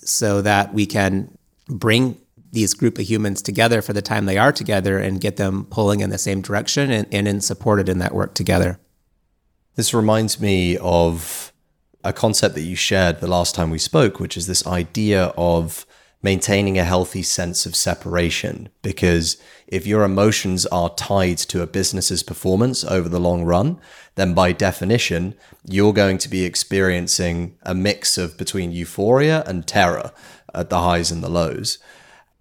[0.04, 1.36] so that we can
[1.67, 2.17] bring
[2.51, 5.99] these group of humans together for the time they are together and get them pulling
[5.99, 8.80] in the same direction and, and in supported in that work together.
[9.75, 11.51] This reminds me of
[12.04, 15.86] a concept that you shared the last time we spoke, which is this idea of
[16.21, 18.69] maintaining a healthy sense of separation.
[18.82, 23.80] Because if your emotions are tied to a business's performance over the long run,
[24.15, 25.36] then by definition,
[25.67, 30.12] you're going to be experiencing a mix of between euphoria and terror
[30.54, 31.80] at the highs and the lows.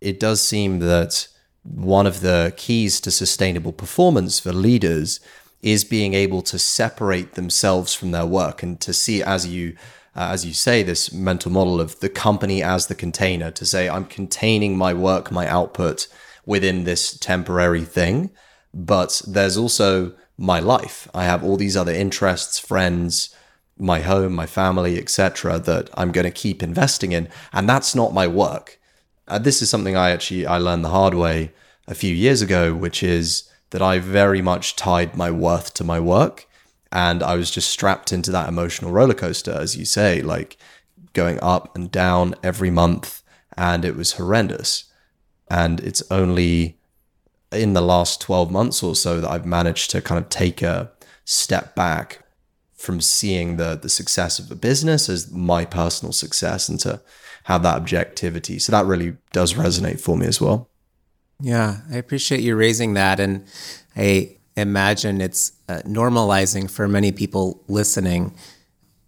[0.00, 1.28] It does seem that
[1.62, 5.20] one of the keys to sustainable performance for leaders
[5.62, 9.74] is being able to separate themselves from their work and to see as you
[10.16, 13.88] uh, as you say, this mental model of the company as the container to say,
[13.88, 16.06] I'm containing my work, my output
[16.46, 18.30] within this temporary thing.
[18.72, 21.09] But there's also my life.
[21.14, 23.35] I have all these other interests, friends,
[23.78, 28.14] my home, my family, etc., that I'm going to keep investing in, and that's not
[28.14, 28.78] my work.
[29.26, 31.52] Uh, this is something I actually I learned the hard way
[31.88, 35.98] a few years ago, which is that I very much tied my worth to my
[35.98, 36.46] work
[36.94, 40.57] and I was just strapped into that emotional roller coaster, as you say, like
[41.12, 43.22] going up and down every month,
[43.59, 44.85] and it was horrendous.
[45.55, 46.77] And it's only
[47.53, 50.90] in the last 12 months or so that I've managed to kind of take a
[51.25, 52.25] step back
[52.75, 57.01] from seeing the the success of the business as my personal success and to
[57.45, 58.59] have that objectivity.
[58.59, 60.69] So that really does resonate for me as well.
[61.40, 63.47] Yeah, I appreciate you raising that and
[63.97, 68.35] I imagine it's uh, normalizing for many people listening.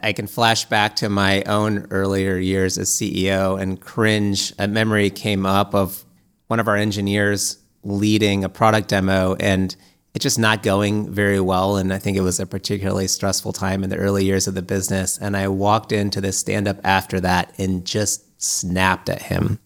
[0.00, 4.52] I can flash back to my own earlier years as CEO and cringe.
[4.58, 6.05] A memory came up of
[6.46, 9.76] one of our engineers leading a product demo and
[10.14, 11.76] it just not going very well.
[11.76, 14.62] And I think it was a particularly stressful time in the early years of the
[14.62, 15.18] business.
[15.18, 19.58] And I walked into this stand up after that and just snapped at him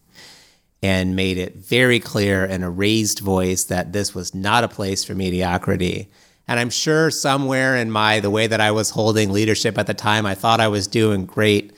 [0.82, 5.04] and made it very clear in a raised voice that this was not a place
[5.04, 6.10] for mediocrity.
[6.48, 9.94] And I'm sure somewhere in my the way that I was holding leadership at the
[9.94, 11.72] time, I thought I was doing great,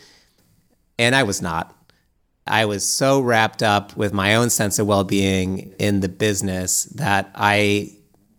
[0.99, 1.77] and I was not.
[2.47, 7.31] I was so wrapped up with my own sense of well-being in the business that
[7.35, 7.93] I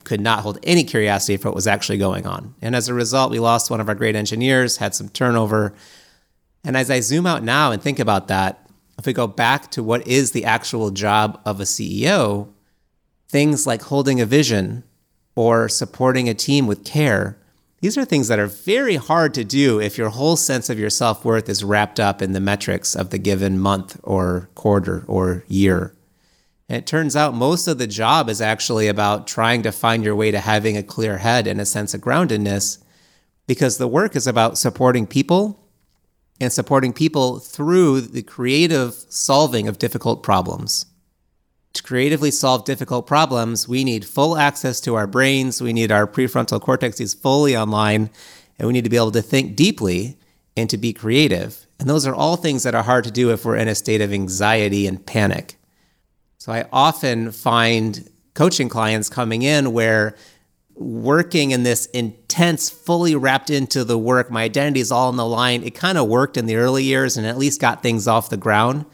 [0.04, 2.54] could not hold any curiosity for what was actually going on.
[2.62, 5.74] And as a result, we lost one of our great engineers, had some turnover.
[6.66, 9.82] And as I zoom out now and think about that, if we go back to
[9.82, 12.50] what is the actual job of a CEO,
[13.30, 14.84] things like holding a vision
[15.36, 17.38] or supporting a team with care,
[17.84, 20.90] these are things that are very hard to do if your whole sense of your
[20.90, 25.44] self worth is wrapped up in the metrics of the given month or quarter or
[25.50, 25.94] year.
[26.70, 30.16] And it turns out most of the job is actually about trying to find your
[30.16, 32.82] way to having a clear head and a sense of groundedness
[33.48, 35.60] because the work is about supporting people
[36.40, 40.86] and supporting people through the creative solving of difficult problems.
[41.74, 46.06] To creatively solve difficult problems, we need full access to our brains, we need our
[46.06, 48.12] prefrontal cortex is fully online,
[48.60, 50.18] and we need to be able to think deeply
[50.56, 51.66] and to be creative.
[51.80, 54.02] And those are all things that are hard to do if we're in a state
[54.02, 55.58] of anxiety and panic.
[56.38, 60.16] So I often find coaching clients coming in where
[60.76, 65.26] working in this intense, fully wrapped into the work, my identity is all on the
[65.26, 65.64] line.
[65.64, 68.38] It kind of worked in the early years and at least got things off the
[68.38, 68.86] ground.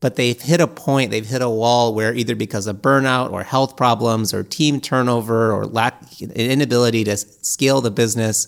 [0.00, 3.42] But they've hit a point, they've hit a wall where either because of burnout or
[3.42, 8.46] health problems or team turnover or lack inability to scale the business,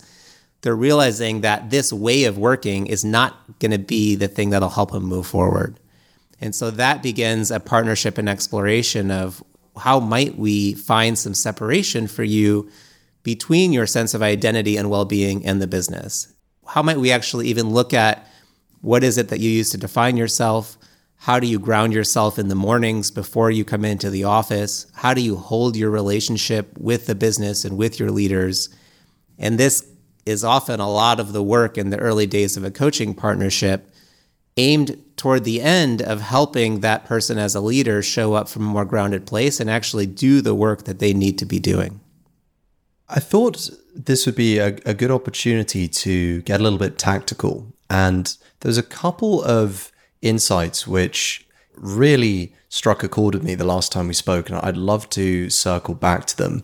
[0.62, 4.68] they're realizing that this way of working is not going to be the thing that'll
[4.68, 5.80] help them move forward.
[6.40, 9.42] And so that begins a partnership and exploration of
[9.76, 12.70] how might we find some separation for you
[13.22, 16.32] between your sense of identity and well-being and the business?
[16.66, 18.26] How might we actually even look at
[18.80, 20.78] what is it that you use to define yourself?
[21.24, 24.86] How do you ground yourself in the mornings before you come into the office?
[24.94, 28.70] How do you hold your relationship with the business and with your leaders?
[29.38, 29.86] And this
[30.24, 33.90] is often a lot of the work in the early days of a coaching partnership
[34.56, 38.70] aimed toward the end of helping that person as a leader show up from a
[38.70, 42.00] more grounded place and actually do the work that they need to be doing.
[43.10, 47.66] I thought this would be a, a good opportunity to get a little bit tactical.
[47.90, 49.89] And there's a couple of
[50.22, 54.76] insights which really struck a chord with me the last time we spoke, and I'd
[54.76, 56.62] love to circle back to them.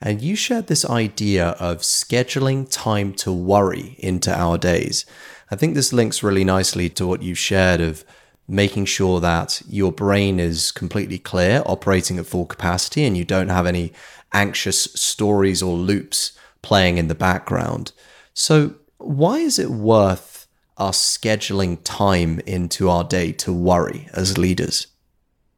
[0.00, 5.06] And you shared this idea of scheduling time to worry into our days.
[5.50, 8.04] I think this links really nicely to what you shared of
[8.48, 13.48] making sure that your brain is completely clear, operating at full capacity, and you don't
[13.48, 13.92] have any
[14.32, 16.32] anxious stories or loops
[16.62, 17.92] playing in the background.
[18.34, 20.35] So, why is it worth
[20.76, 24.86] us scheduling time into our day to worry as leaders?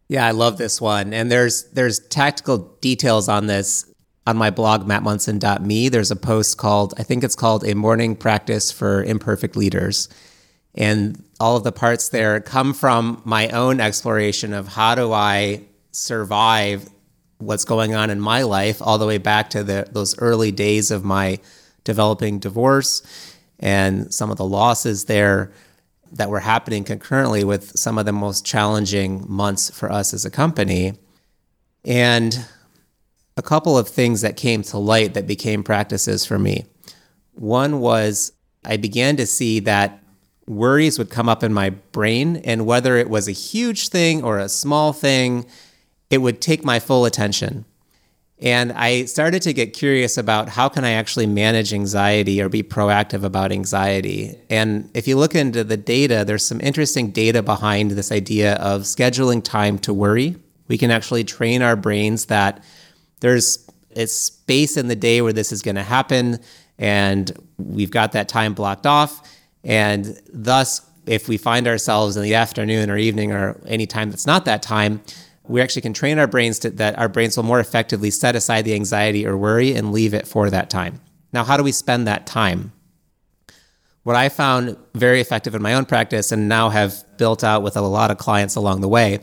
[0.08, 1.12] Yeah, I love this one.
[1.12, 3.88] And there's there's tactical details on this
[4.28, 8.70] on my blog, mattmunson.me, there's a post called, I think it's called A Morning Practice
[8.70, 10.10] for Imperfect Leaders.
[10.74, 15.62] And all of the parts there come from my own exploration of how do I
[15.92, 16.90] survive
[17.38, 20.90] what's going on in my life, all the way back to the, those early days
[20.90, 21.38] of my
[21.84, 23.00] developing divorce
[23.58, 25.52] and some of the losses there
[26.12, 30.30] that were happening concurrently with some of the most challenging months for us as a
[30.30, 30.94] company.
[31.84, 32.46] And
[33.36, 36.66] a couple of things that came to light that became practices for me.
[37.34, 38.32] One was
[38.64, 40.02] I began to see that
[40.46, 44.38] worries would come up in my brain, and whether it was a huge thing or
[44.38, 45.46] a small thing,
[46.10, 47.64] it would take my full attention.
[48.40, 52.62] And I started to get curious about how can I actually manage anxiety or be
[52.62, 54.38] proactive about anxiety.
[54.48, 58.82] And if you look into the data, there's some interesting data behind this idea of
[58.82, 60.36] scheduling time to worry.
[60.68, 62.62] We can actually train our brains that
[63.20, 66.38] there's a space in the day where this is going to happen,
[66.78, 69.28] and we've got that time blocked off.
[69.64, 74.26] And thus, if we find ourselves in the afternoon or evening or any time that's
[74.26, 75.02] not that time,
[75.48, 78.62] we actually can train our brains to, that our brains will more effectively set aside
[78.62, 81.00] the anxiety or worry and leave it for that time.
[81.32, 82.72] Now, how do we spend that time?
[84.02, 87.76] What I found very effective in my own practice and now have built out with
[87.76, 89.20] a lot of clients along the way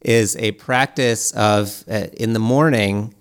[0.00, 3.14] is a practice of uh, in the morning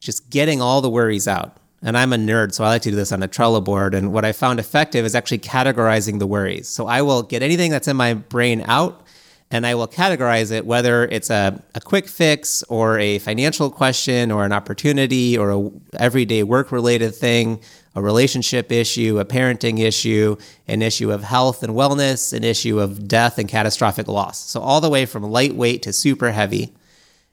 [0.00, 1.56] just getting all the worries out.
[1.82, 3.94] And I'm a nerd, so I like to do this on a Trello board.
[3.94, 6.68] And what I found effective is actually categorizing the worries.
[6.68, 9.06] So I will get anything that's in my brain out
[9.50, 14.30] and I will categorize it, whether it's a, a quick fix or a financial question
[14.30, 17.60] or an opportunity or a everyday work related thing,
[17.96, 20.36] a relationship issue, a parenting issue,
[20.68, 24.38] an issue of health and wellness, an issue of death and catastrophic loss.
[24.38, 26.72] So all the way from lightweight to super heavy.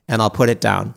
[0.07, 0.95] And I'll put it down.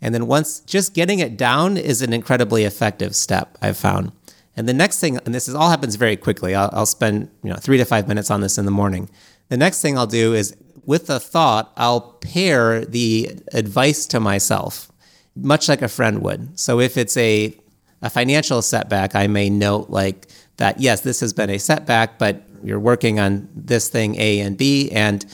[0.00, 4.12] And then once just getting it down is an incredibly effective step, I've found.
[4.56, 6.54] And the next thing, and this is all happens very quickly.
[6.54, 9.08] I'll, I'll spend you know three to five minutes on this in the morning.
[9.50, 14.90] The next thing I'll do is with the thought, I'll pair the advice to myself,
[15.36, 16.58] much like a friend would.
[16.58, 17.54] So if it's a
[18.02, 20.80] a financial setback, I may note like that.
[20.80, 24.90] Yes, this has been a setback, but you're working on this thing A and B,
[24.90, 25.26] and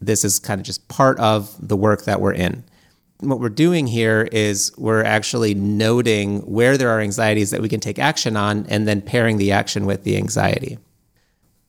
[0.00, 2.62] this is kind of just part of the work that we're in
[3.20, 7.80] what we're doing here is we're actually noting where there are anxieties that we can
[7.80, 10.78] take action on and then pairing the action with the anxiety.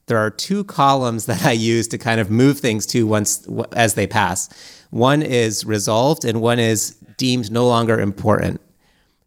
[0.08, 3.94] There are two columns that I use to kind of move things to once as
[3.94, 4.50] they pass.
[4.90, 8.62] One is resolved and one is deemed no longer important.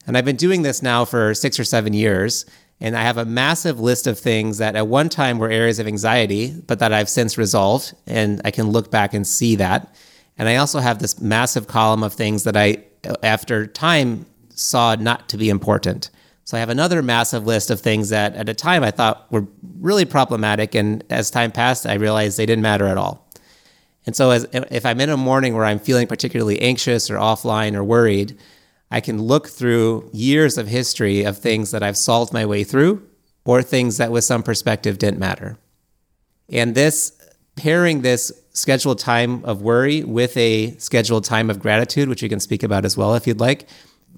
[0.07, 2.47] And I've been doing this now for six or seven years.
[2.83, 5.87] And I have a massive list of things that at one time were areas of
[5.87, 7.95] anxiety, but that I've since resolved.
[8.07, 9.95] And I can look back and see that.
[10.39, 12.83] And I also have this massive column of things that I,
[13.23, 16.09] after time, saw not to be important.
[16.51, 19.47] So I have another massive list of things that at a time I thought were
[19.79, 20.75] really problematic.
[20.75, 23.25] And as time passed, I realized they didn't matter at all.
[24.05, 27.77] And so as, if I'm in a morning where I'm feeling particularly anxious or offline
[27.77, 28.37] or worried,
[28.91, 33.09] I can look through years of history of things that I've solved my way through
[33.45, 35.57] or things that with some perspective didn't matter.
[36.49, 37.13] And this
[37.55, 42.41] pairing this scheduled time of worry with a scheduled time of gratitude, which you can
[42.41, 43.69] speak about as well if you'd like,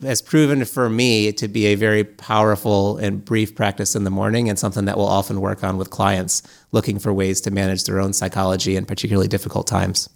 [0.03, 4.49] has proven for me to be a very powerful and brief practice in the morning
[4.49, 6.43] and something that we'll often work on with clients
[6.73, 10.09] looking for ways to manage their own psychology in particularly difficult times.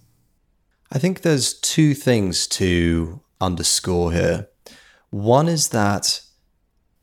[0.93, 4.49] I think there's two things to underscore here.
[5.11, 6.21] One is that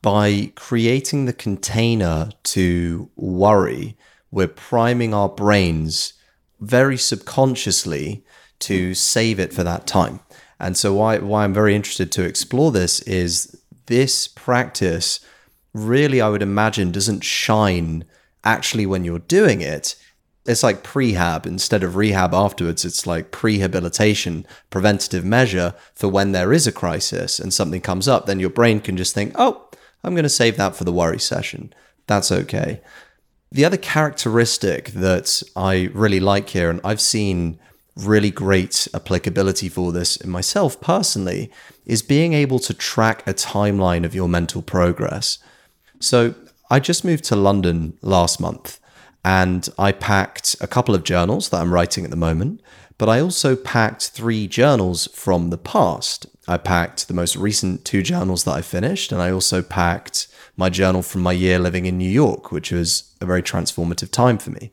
[0.02, 3.98] by creating the container to worry,
[4.32, 6.14] we're priming our brains
[6.60, 8.24] very subconsciously
[8.60, 10.20] to save it for that time.
[10.64, 15.20] And so why why I'm very interested to explore this is this practice
[15.74, 18.06] really I would imagine doesn't shine
[18.46, 19.96] actually when you're doing it.
[20.46, 22.86] It's like prehab instead of rehab afterwards.
[22.86, 28.26] It's like prehabilitation, preventative measure for when there is a crisis and something comes up,
[28.26, 29.70] then your brain can just think, oh,
[30.02, 31.74] I'm going to save that for the worry session.
[32.08, 32.82] That's okay.
[33.52, 37.60] The other characteristic that I really like here, and I've seen
[37.96, 41.52] really great applicability for this in myself personally
[41.86, 45.38] is being able to track a timeline of your mental progress.
[46.00, 46.34] So
[46.70, 48.80] I just moved to London last month
[49.24, 52.62] and I packed a couple of journals that I'm writing at the moment,
[52.98, 56.26] but I also packed three journals from the past.
[56.48, 60.28] I packed the most recent two journals that I finished, and I also packed
[60.58, 64.38] my journal from my year living in New York, which was a very transformative time
[64.38, 64.72] for me.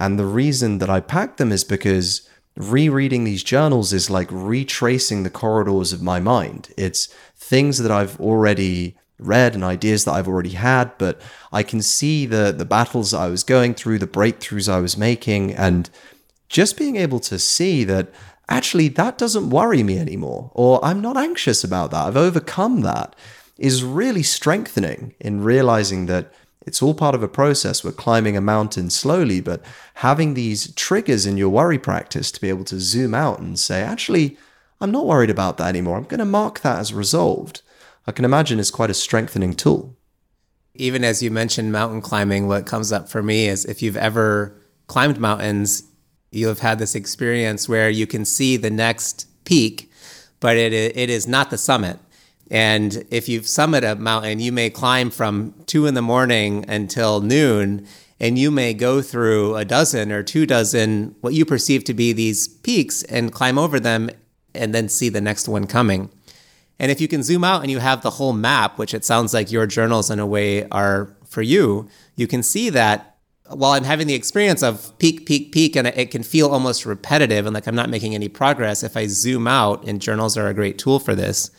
[0.00, 5.22] And the reason that I packed them is because rereading these journals is like retracing
[5.22, 6.72] the corridors of my mind.
[6.76, 11.20] It's things that I've already read and ideas that I've already had, but
[11.52, 15.52] I can see the the battles I was going through, the breakthroughs I was making,
[15.52, 15.90] and
[16.48, 18.12] just being able to see that
[18.48, 22.06] actually that doesn't worry me anymore, or I'm not anxious about that.
[22.06, 23.16] I've overcome that
[23.56, 26.32] is really strengthening in realizing that
[26.66, 27.84] it's all part of a process.
[27.84, 29.62] We're climbing a mountain slowly, but
[29.94, 33.82] having these triggers in your worry practice to be able to zoom out and say,
[33.82, 34.38] actually,
[34.80, 35.96] I'm not worried about that anymore.
[35.96, 37.62] I'm going to mark that as resolved.
[38.06, 39.96] I can imagine it's quite a strengthening tool.
[40.74, 44.60] Even as you mentioned mountain climbing, what comes up for me is if you've ever
[44.86, 45.84] climbed mountains,
[46.30, 49.90] you have had this experience where you can see the next peak,
[50.40, 51.98] but it, it is not the summit.
[52.50, 57.20] And if you've summit a mountain, you may climb from two in the morning until
[57.20, 57.86] noon,
[58.20, 62.12] and you may go through a dozen or two dozen what you perceive to be
[62.12, 64.10] these peaks and climb over them
[64.54, 66.10] and then see the next one coming.
[66.78, 69.32] And if you can zoom out and you have the whole map, which it sounds
[69.32, 73.16] like your journals in a way are for you, you can see that
[73.48, 77.46] while I'm having the experience of peak, peak, peak, and it can feel almost repetitive
[77.46, 80.54] and like I'm not making any progress, if I zoom out, and journals are a
[80.54, 81.50] great tool for this,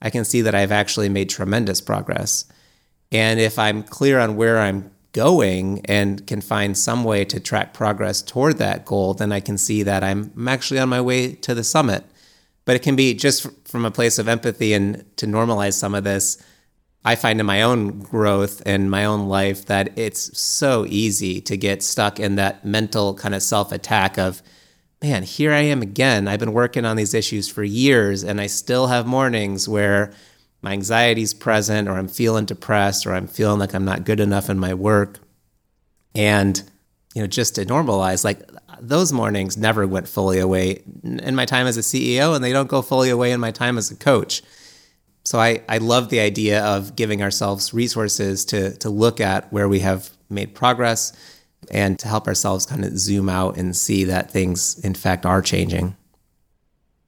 [0.00, 2.44] I can see that I've actually made tremendous progress.
[3.10, 7.72] And if I'm clear on where I'm going and can find some way to track
[7.72, 11.54] progress toward that goal, then I can see that I'm, actually on my way to
[11.54, 12.04] the summit.
[12.64, 16.04] But it can be just from a place of empathy and to normalize some of
[16.04, 16.42] this.
[17.04, 21.56] I find in my own growth and my own life that it's so easy to
[21.56, 24.42] get stuck in that mental kind of self attack of,
[25.02, 26.26] man, here I am again.
[26.26, 30.12] I've been working on these issues for years, and I still have mornings where
[30.60, 34.20] my anxiety is present, or I'm feeling depressed, or I'm feeling like I'm not good
[34.20, 35.20] enough in my work.
[36.14, 36.60] And,
[37.14, 38.40] you know, just to normalize, like
[38.80, 42.68] those mornings never went fully away in my time as a CEO, and they don't
[42.68, 44.42] go fully away in my time as a coach.
[45.24, 49.68] So I, I love the idea of giving ourselves resources to, to look at where
[49.68, 51.12] we have made progress
[51.70, 55.42] and to help ourselves kind of zoom out and see that things, in fact, are
[55.42, 55.96] changing.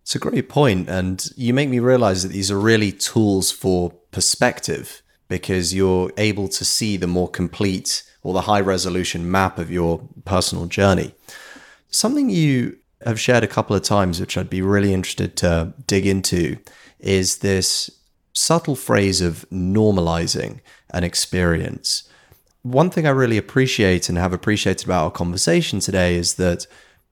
[0.03, 3.91] It's a great point, and you make me realize that these are really tools for
[4.11, 9.71] perspective because you're able to see the more complete or the high resolution map of
[9.71, 11.15] your personal journey.
[11.89, 16.07] Something you have shared a couple of times, which I'd be really interested to dig
[16.07, 16.59] into,
[16.99, 17.91] is this
[18.33, 22.09] subtle phrase of normalizing an experience.
[22.63, 26.67] One thing I really appreciate and have appreciated about our conversation today is that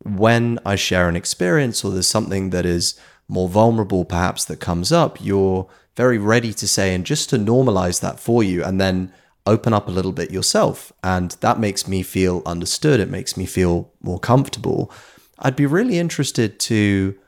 [0.04, 4.92] when I share an experience or there's something that is more vulnerable, perhaps that comes
[4.92, 9.12] up, you're very ready to say, and just to normalize that for you, and then
[9.46, 10.92] open up a little bit yourself.
[11.02, 13.00] And that makes me feel understood.
[13.00, 14.92] It makes me feel more comfortable.
[15.38, 17.18] I'd be really interested to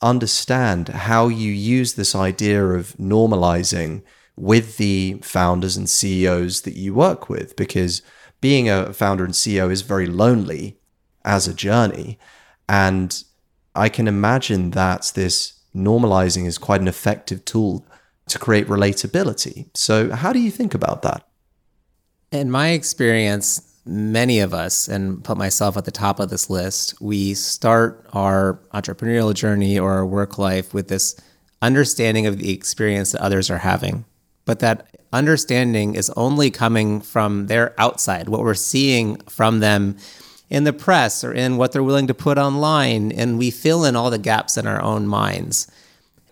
[0.00, 4.02] understand how you use this idea of normalizing
[4.38, 8.02] with the founders and CEOs that you work with, because
[8.40, 10.78] being a founder and CEO is very lonely
[11.24, 12.18] as a journey.
[12.68, 13.22] And
[13.74, 17.84] I can imagine that this normalizing is quite an effective tool
[18.28, 19.68] to create relatability.
[19.74, 21.26] So, how do you think about that?
[22.30, 27.00] In my experience, many of us, and put myself at the top of this list,
[27.00, 31.18] we start our entrepreneurial journey or our work life with this
[31.62, 34.04] understanding of the experience that others are having.
[34.48, 39.98] But that understanding is only coming from their outside, what we're seeing from them
[40.48, 43.12] in the press or in what they're willing to put online.
[43.12, 45.70] And we fill in all the gaps in our own minds.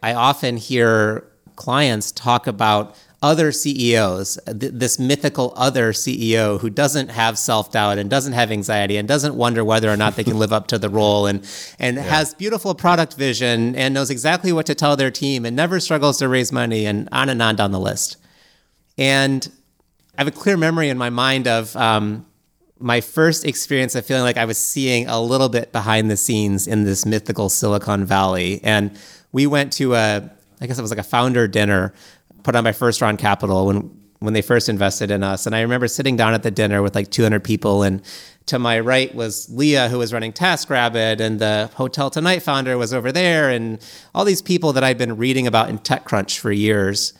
[0.03, 7.11] I often hear clients talk about other CEOs, th- this mythical other CEO who doesn't
[7.11, 10.39] have self doubt and doesn't have anxiety and doesn't wonder whether or not they can
[10.39, 11.47] live up to the role and
[11.79, 12.03] and yeah.
[12.03, 16.19] has beautiful product vision and knows exactly what to tell their team and never struggles
[16.19, 18.17] to raise money and on and on down the list.
[18.99, 19.49] And
[20.17, 22.27] I have a clear memory in my mind of um,
[22.79, 26.67] my first experience of feeling like I was seeing a little bit behind the scenes
[26.67, 28.61] in this mythical Silicon Valley.
[28.63, 28.99] And
[29.33, 31.93] we went to a, I guess it was like a founder dinner
[32.47, 33.91] put on by First Round Capital when
[34.21, 35.47] when they first invested in us.
[35.47, 38.01] And I remember sitting down at the dinner with like 200 people and
[38.47, 42.95] to my right was Leah, who was running TaskRabbit, and the Hotel Tonight founder was
[42.95, 43.85] over there, and
[44.15, 47.13] all these people that I'd been reading about in TechCrunch for years.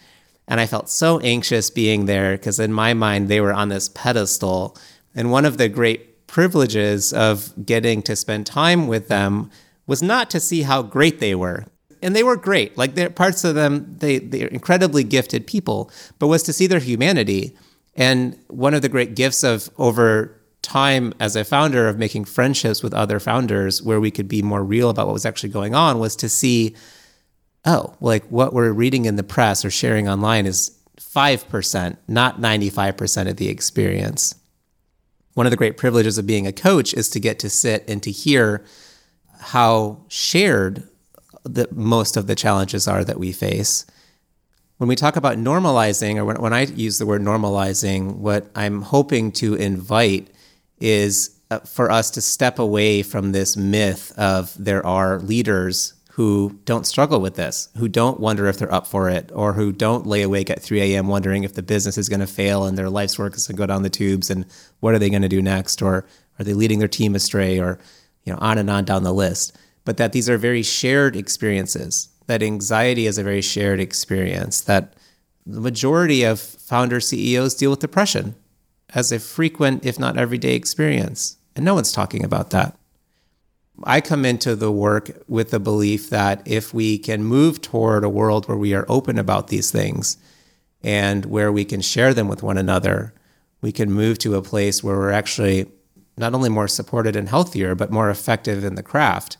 [0.47, 3.89] And I felt so anxious being there because in my mind, they were on this
[3.89, 4.77] pedestal.
[5.17, 9.51] And one of the great privileges of getting to spend time with them
[9.89, 11.67] was not to see how great they were,
[12.03, 12.77] and they were great.
[12.77, 16.81] Like there parts of them, they they're incredibly gifted people, but was to see their
[16.81, 17.57] humanity.
[17.95, 22.83] And one of the great gifts of over time as a founder of making friendships
[22.83, 25.99] with other founders where we could be more real about what was actually going on
[25.99, 26.75] was to see,
[27.65, 33.29] oh, like what we're reading in the press or sharing online is 5%, not 95%
[33.29, 34.35] of the experience.
[35.35, 38.03] One of the great privileges of being a coach is to get to sit and
[38.03, 38.65] to hear
[39.39, 40.89] how shared
[41.47, 43.87] the most of the challenges are that we face.
[44.79, 48.83] When we talk about normalizing, or when, when I use the word normalizing, what I'm
[48.83, 50.29] hoping to invite
[50.79, 56.59] is uh, for us to step away from this myth of there are leaders who
[56.65, 60.07] don't struggle with this, who don't wonder if they're up for it, or who don't
[60.07, 61.09] lay awake at 3 a.m.
[61.09, 63.61] wondering if the business is going to fail and their life's work is going to
[63.61, 64.47] go down the tubes and
[64.81, 66.07] what are they going to do next, or
[66.39, 67.79] are they leading their team astray, or
[68.25, 69.57] you know, on and on down the list
[69.87, 74.93] but that these are very shared experiences, that anxiety is a very shared experience, that
[75.47, 78.35] the majority of founder CEOs deal with depression
[78.95, 81.37] as a frequent, if not everyday experience.
[81.55, 82.77] And no one's talking about that.
[83.85, 88.09] I come into the work with the belief that if we can move toward a
[88.09, 90.17] world where we are open about these things
[90.83, 93.15] and where we can share them with one another,
[93.61, 95.67] we can move to a place where we're actually
[96.17, 99.37] not only more supported and healthier, but more effective in the craft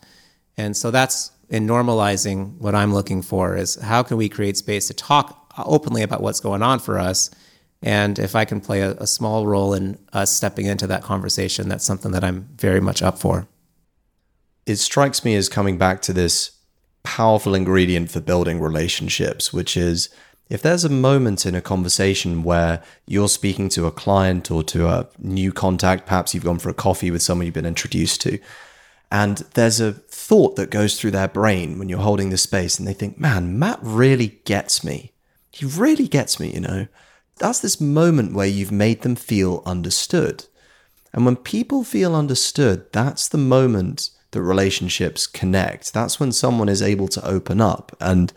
[0.57, 4.87] and so that's in normalizing what I'm looking for is how can we create space
[4.87, 7.29] to talk openly about what's going on for us.
[7.81, 11.69] And if I can play a, a small role in us stepping into that conversation,
[11.69, 13.47] that's something that I'm very much up for.
[14.65, 16.51] It strikes me as coming back to this
[17.03, 20.09] powerful ingredient for building relationships, which is
[20.49, 24.87] if there's a moment in a conversation where you're speaking to a client or to
[24.87, 28.39] a new contact, perhaps you've gone for a coffee with someone you've been introduced to,
[29.11, 32.87] and there's a thought that goes through their brain when you're holding the space, and
[32.87, 35.13] they think, man, Matt really gets me.
[35.51, 36.87] He really gets me, you know.
[37.37, 40.45] That's this moment where you've made them feel understood.
[41.13, 45.93] And when people feel understood, that's the moment that relationships connect.
[45.93, 47.95] That's when someone is able to open up.
[48.01, 48.33] And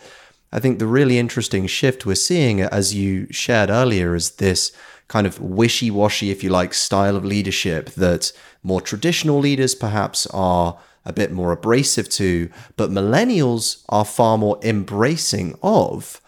[0.52, 4.72] I think the really interesting shift we're seeing, as you shared earlier, is this
[5.08, 8.32] kind of wishy washy, if you like, style of leadership that
[8.62, 14.58] more traditional leaders perhaps are a bit more abrasive to, but millennials are far more
[14.62, 16.20] embracing of.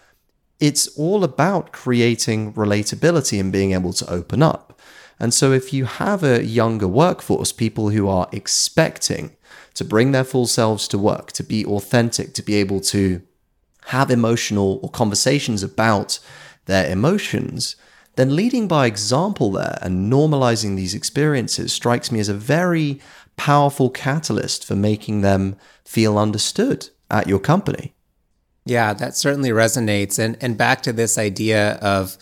[0.59, 4.79] It's all about creating relatability and being able to open up.
[5.19, 9.35] And so, if you have a younger workforce, people who are expecting
[9.75, 13.21] to bring their full selves to work, to be authentic, to be able to
[13.87, 16.19] have emotional or conversations about
[16.65, 17.75] their emotions,
[18.15, 22.99] then leading by example there and normalizing these experiences strikes me as a very
[23.35, 27.93] powerful catalyst for making them feel understood at your company.
[28.65, 30.19] Yeah, that certainly resonates.
[30.19, 32.17] And and back to this idea of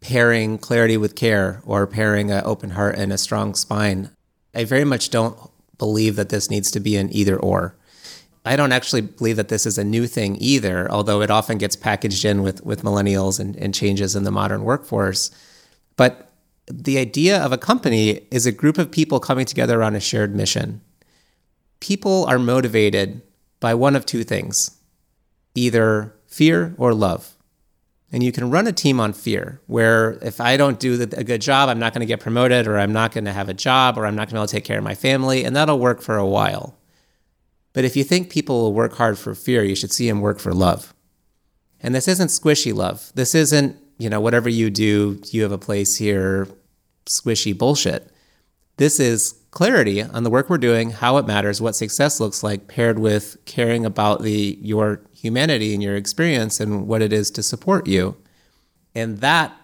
[0.00, 4.10] pairing clarity with care or pairing an open heart and a strong spine.
[4.54, 5.38] I very much don't
[5.78, 7.76] believe that this needs to be an either or.
[8.44, 11.76] I don't actually believe that this is a new thing either, although it often gets
[11.76, 15.30] packaged in with, with millennials and, and changes in the modern workforce.
[15.96, 16.32] But
[16.66, 20.34] the idea of a company is a group of people coming together around a shared
[20.34, 20.80] mission.
[21.80, 23.22] People are motivated
[23.60, 24.78] by one of two things
[25.54, 27.36] either fear or love.
[28.10, 31.40] And you can run a team on fear, where if I don't do a good
[31.40, 33.96] job, I'm not going to get promoted, or I'm not going to have a job,
[33.96, 35.78] or I'm not going to be able to take care of my family, and that'll
[35.78, 36.76] work for a while.
[37.72, 40.38] But if you think people will work hard for fear, you should see them work
[40.38, 40.94] for love.
[41.80, 43.10] And this isn't squishy love.
[43.14, 46.48] This isn't, you know, whatever you do, you have a place here,
[47.06, 48.10] squishy bullshit.
[48.76, 52.68] This is clarity on the work we're doing, how it matters, what success looks like,
[52.68, 57.42] paired with caring about the your humanity and your experience and what it is to
[57.42, 58.16] support you.
[58.94, 59.56] And that,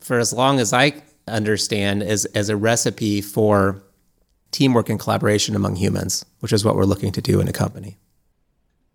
[0.00, 3.82] for as long as I understand, is as a recipe for
[4.52, 7.98] teamwork and collaboration among humans, which is what we're looking to do in a company.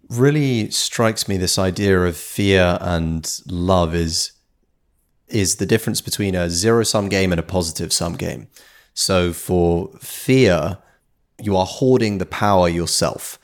[0.10, 4.32] Really strikes me this idea of fear and love is
[5.28, 8.48] is the difference between a zero sum game and a positive sum game.
[8.94, 10.78] So for fear,
[11.42, 13.38] you are hoarding the power yourself,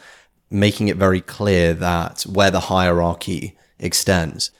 [0.49, 4.51] making it very clear that where the hierarchy extends.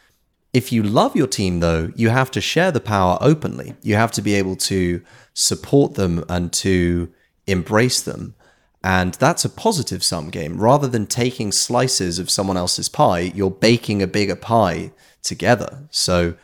[0.52, 3.74] If you love your team, though, you have to share the power openly.
[3.82, 5.02] You have to be able to
[5.34, 7.12] support them and to
[7.48, 8.36] embrace them.
[8.84, 10.60] And that's a positive sum game.
[10.60, 14.92] Rather than taking slices of someone else's pie, you're baking a bigger pie
[15.22, 15.88] together.
[15.90, 16.36] So,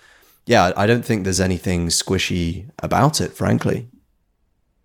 [0.45, 3.89] yeah, I don't think there's anything squishy about it, frankly.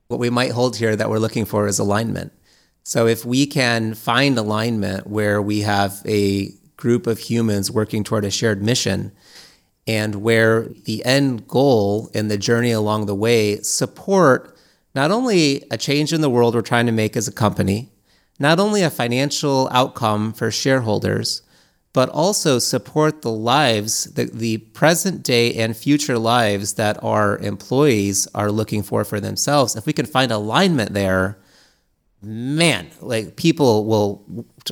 [0.08, 2.32] What we might hold here that we're looking for is alignment.
[2.82, 8.24] So, if we can find alignment where we have a group of humans working toward
[8.24, 9.12] a shared mission,
[9.86, 14.53] and where the end goal and the journey along the way support
[14.94, 17.90] not only a change in the world we're trying to make as a company,
[18.38, 21.42] not only a financial outcome for shareholders,
[21.92, 28.26] but also support the lives, the, the present day and future lives that our employees
[28.34, 29.76] are looking for for themselves.
[29.76, 31.38] If we can find alignment there,
[32.24, 34.24] man, like people will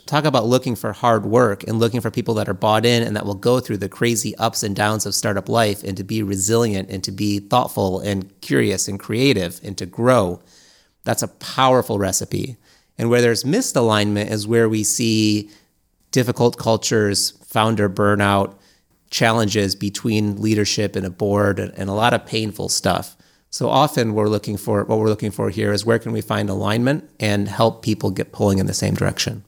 [0.07, 3.17] talk about looking for hard work and looking for people that are bought in and
[3.17, 6.23] that will go through the crazy ups and downs of startup life and to be
[6.23, 10.41] resilient and to be thoughtful and curious and creative and to grow.
[11.05, 12.57] That's a powerful recipe.
[12.99, 15.51] And where there's misalignment is where we see
[16.11, 18.55] difficult cultures, founder burnout,
[19.11, 23.17] challenges between leadership and a board, and a lot of painful stuff.
[23.53, 26.49] So often we're looking for what we're looking for here is where can we find
[26.49, 29.45] alignment and help people get pulling in the same direction.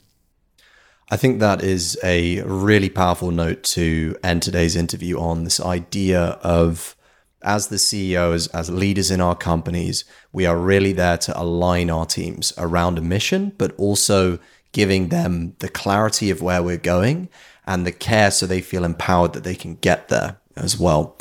[1.10, 6.20] I think that is a really powerful note to end today's interview on this idea
[6.42, 6.94] of
[7.40, 12.04] as the CEOs, as leaders in our companies, we are really there to align our
[12.04, 14.38] teams around a mission, but also
[14.72, 17.30] giving them the clarity of where we're going
[17.66, 21.16] and the care so they feel empowered that they can get there as well.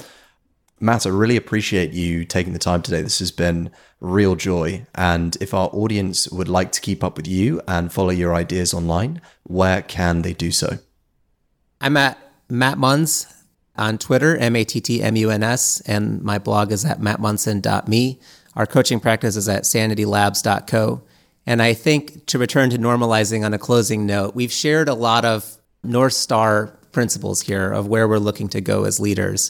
[0.84, 3.02] Matt, I really appreciate you taking the time today.
[3.02, 3.72] This has been
[4.02, 4.86] real joy.
[4.94, 8.74] And if our audience would like to keep up with you and follow your ideas
[8.74, 10.80] online, where can they do so?
[11.80, 12.18] I'm at
[12.50, 13.34] Matt Munns
[13.78, 17.00] on Twitter, M A T T M U N S, and my blog is at
[17.00, 18.20] mattmunson.me.
[18.58, 21.02] Our coaching practice is at sanitylabs.co.
[21.48, 25.24] And I think to return to normalizing on a closing note, we've shared a lot
[25.24, 29.50] of North Star principles here of where we're looking to go as leaders.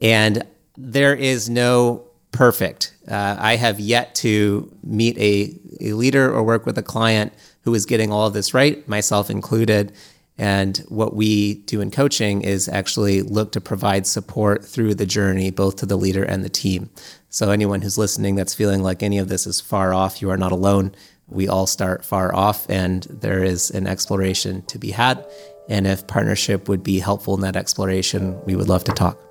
[0.00, 0.44] And
[0.80, 2.94] there is no perfect.
[3.08, 7.74] Uh, I have yet to meet a, a leader or work with a client who
[7.74, 9.92] is getting all of this right, myself included.
[10.38, 15.50] And what we do in coaching is actually look to provide support through the journey,
[15.50, 16.88] both to the leader and the team.
[17.28, 20.38] So, anyone who's listening that's feeling like any of this is far off, you are
[20.38, 20.94] not alone.
[21.28, 25.24] We all start far off, and there is an exploration to be had.
[25.68, 29.29] And if partnership would be helpful in that exploration, we would love to talk.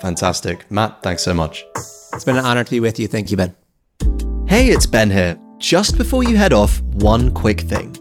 [0.00, 0.70] Fantastic.
[0.70, 1.64] Matt, thanks so much.
[2.12, 3.08] It's been an honor to be with you.
[3.08, 3.54] Thank you, Ben.
[4.46, 5.38] Hey, it's Ben here.
[5.58, 7.96] Just before you head off, one quick thing.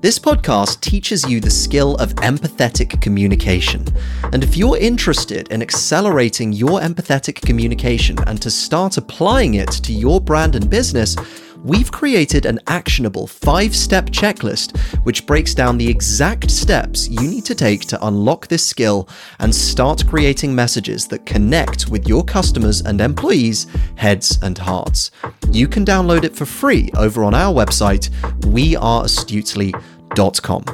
[0.00, 3.84] This podcast teaches you the skill of empathetic communication.
[4.32, 9.92] And if you're interested in accelerating your empathetic communication and to start applying it to
[9.92, 11.16] your brand and business,
[11.64, 17.44] we've created an actionable five step checklist which breaks down the exact steps you need
[17.44, 19.06] to take to unlock this skill
[19.40, 25.10] and start creating messages that connect with your customers and employees' heads and hearts.
[25.50, 30.64] You can download it for free over on our website, weareastutely.com.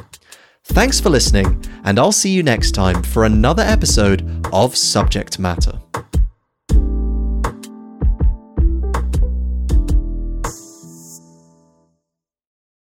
[0.67, 5.79] Thanks for listening, and I'll see you next time for another episode of Subject Matter.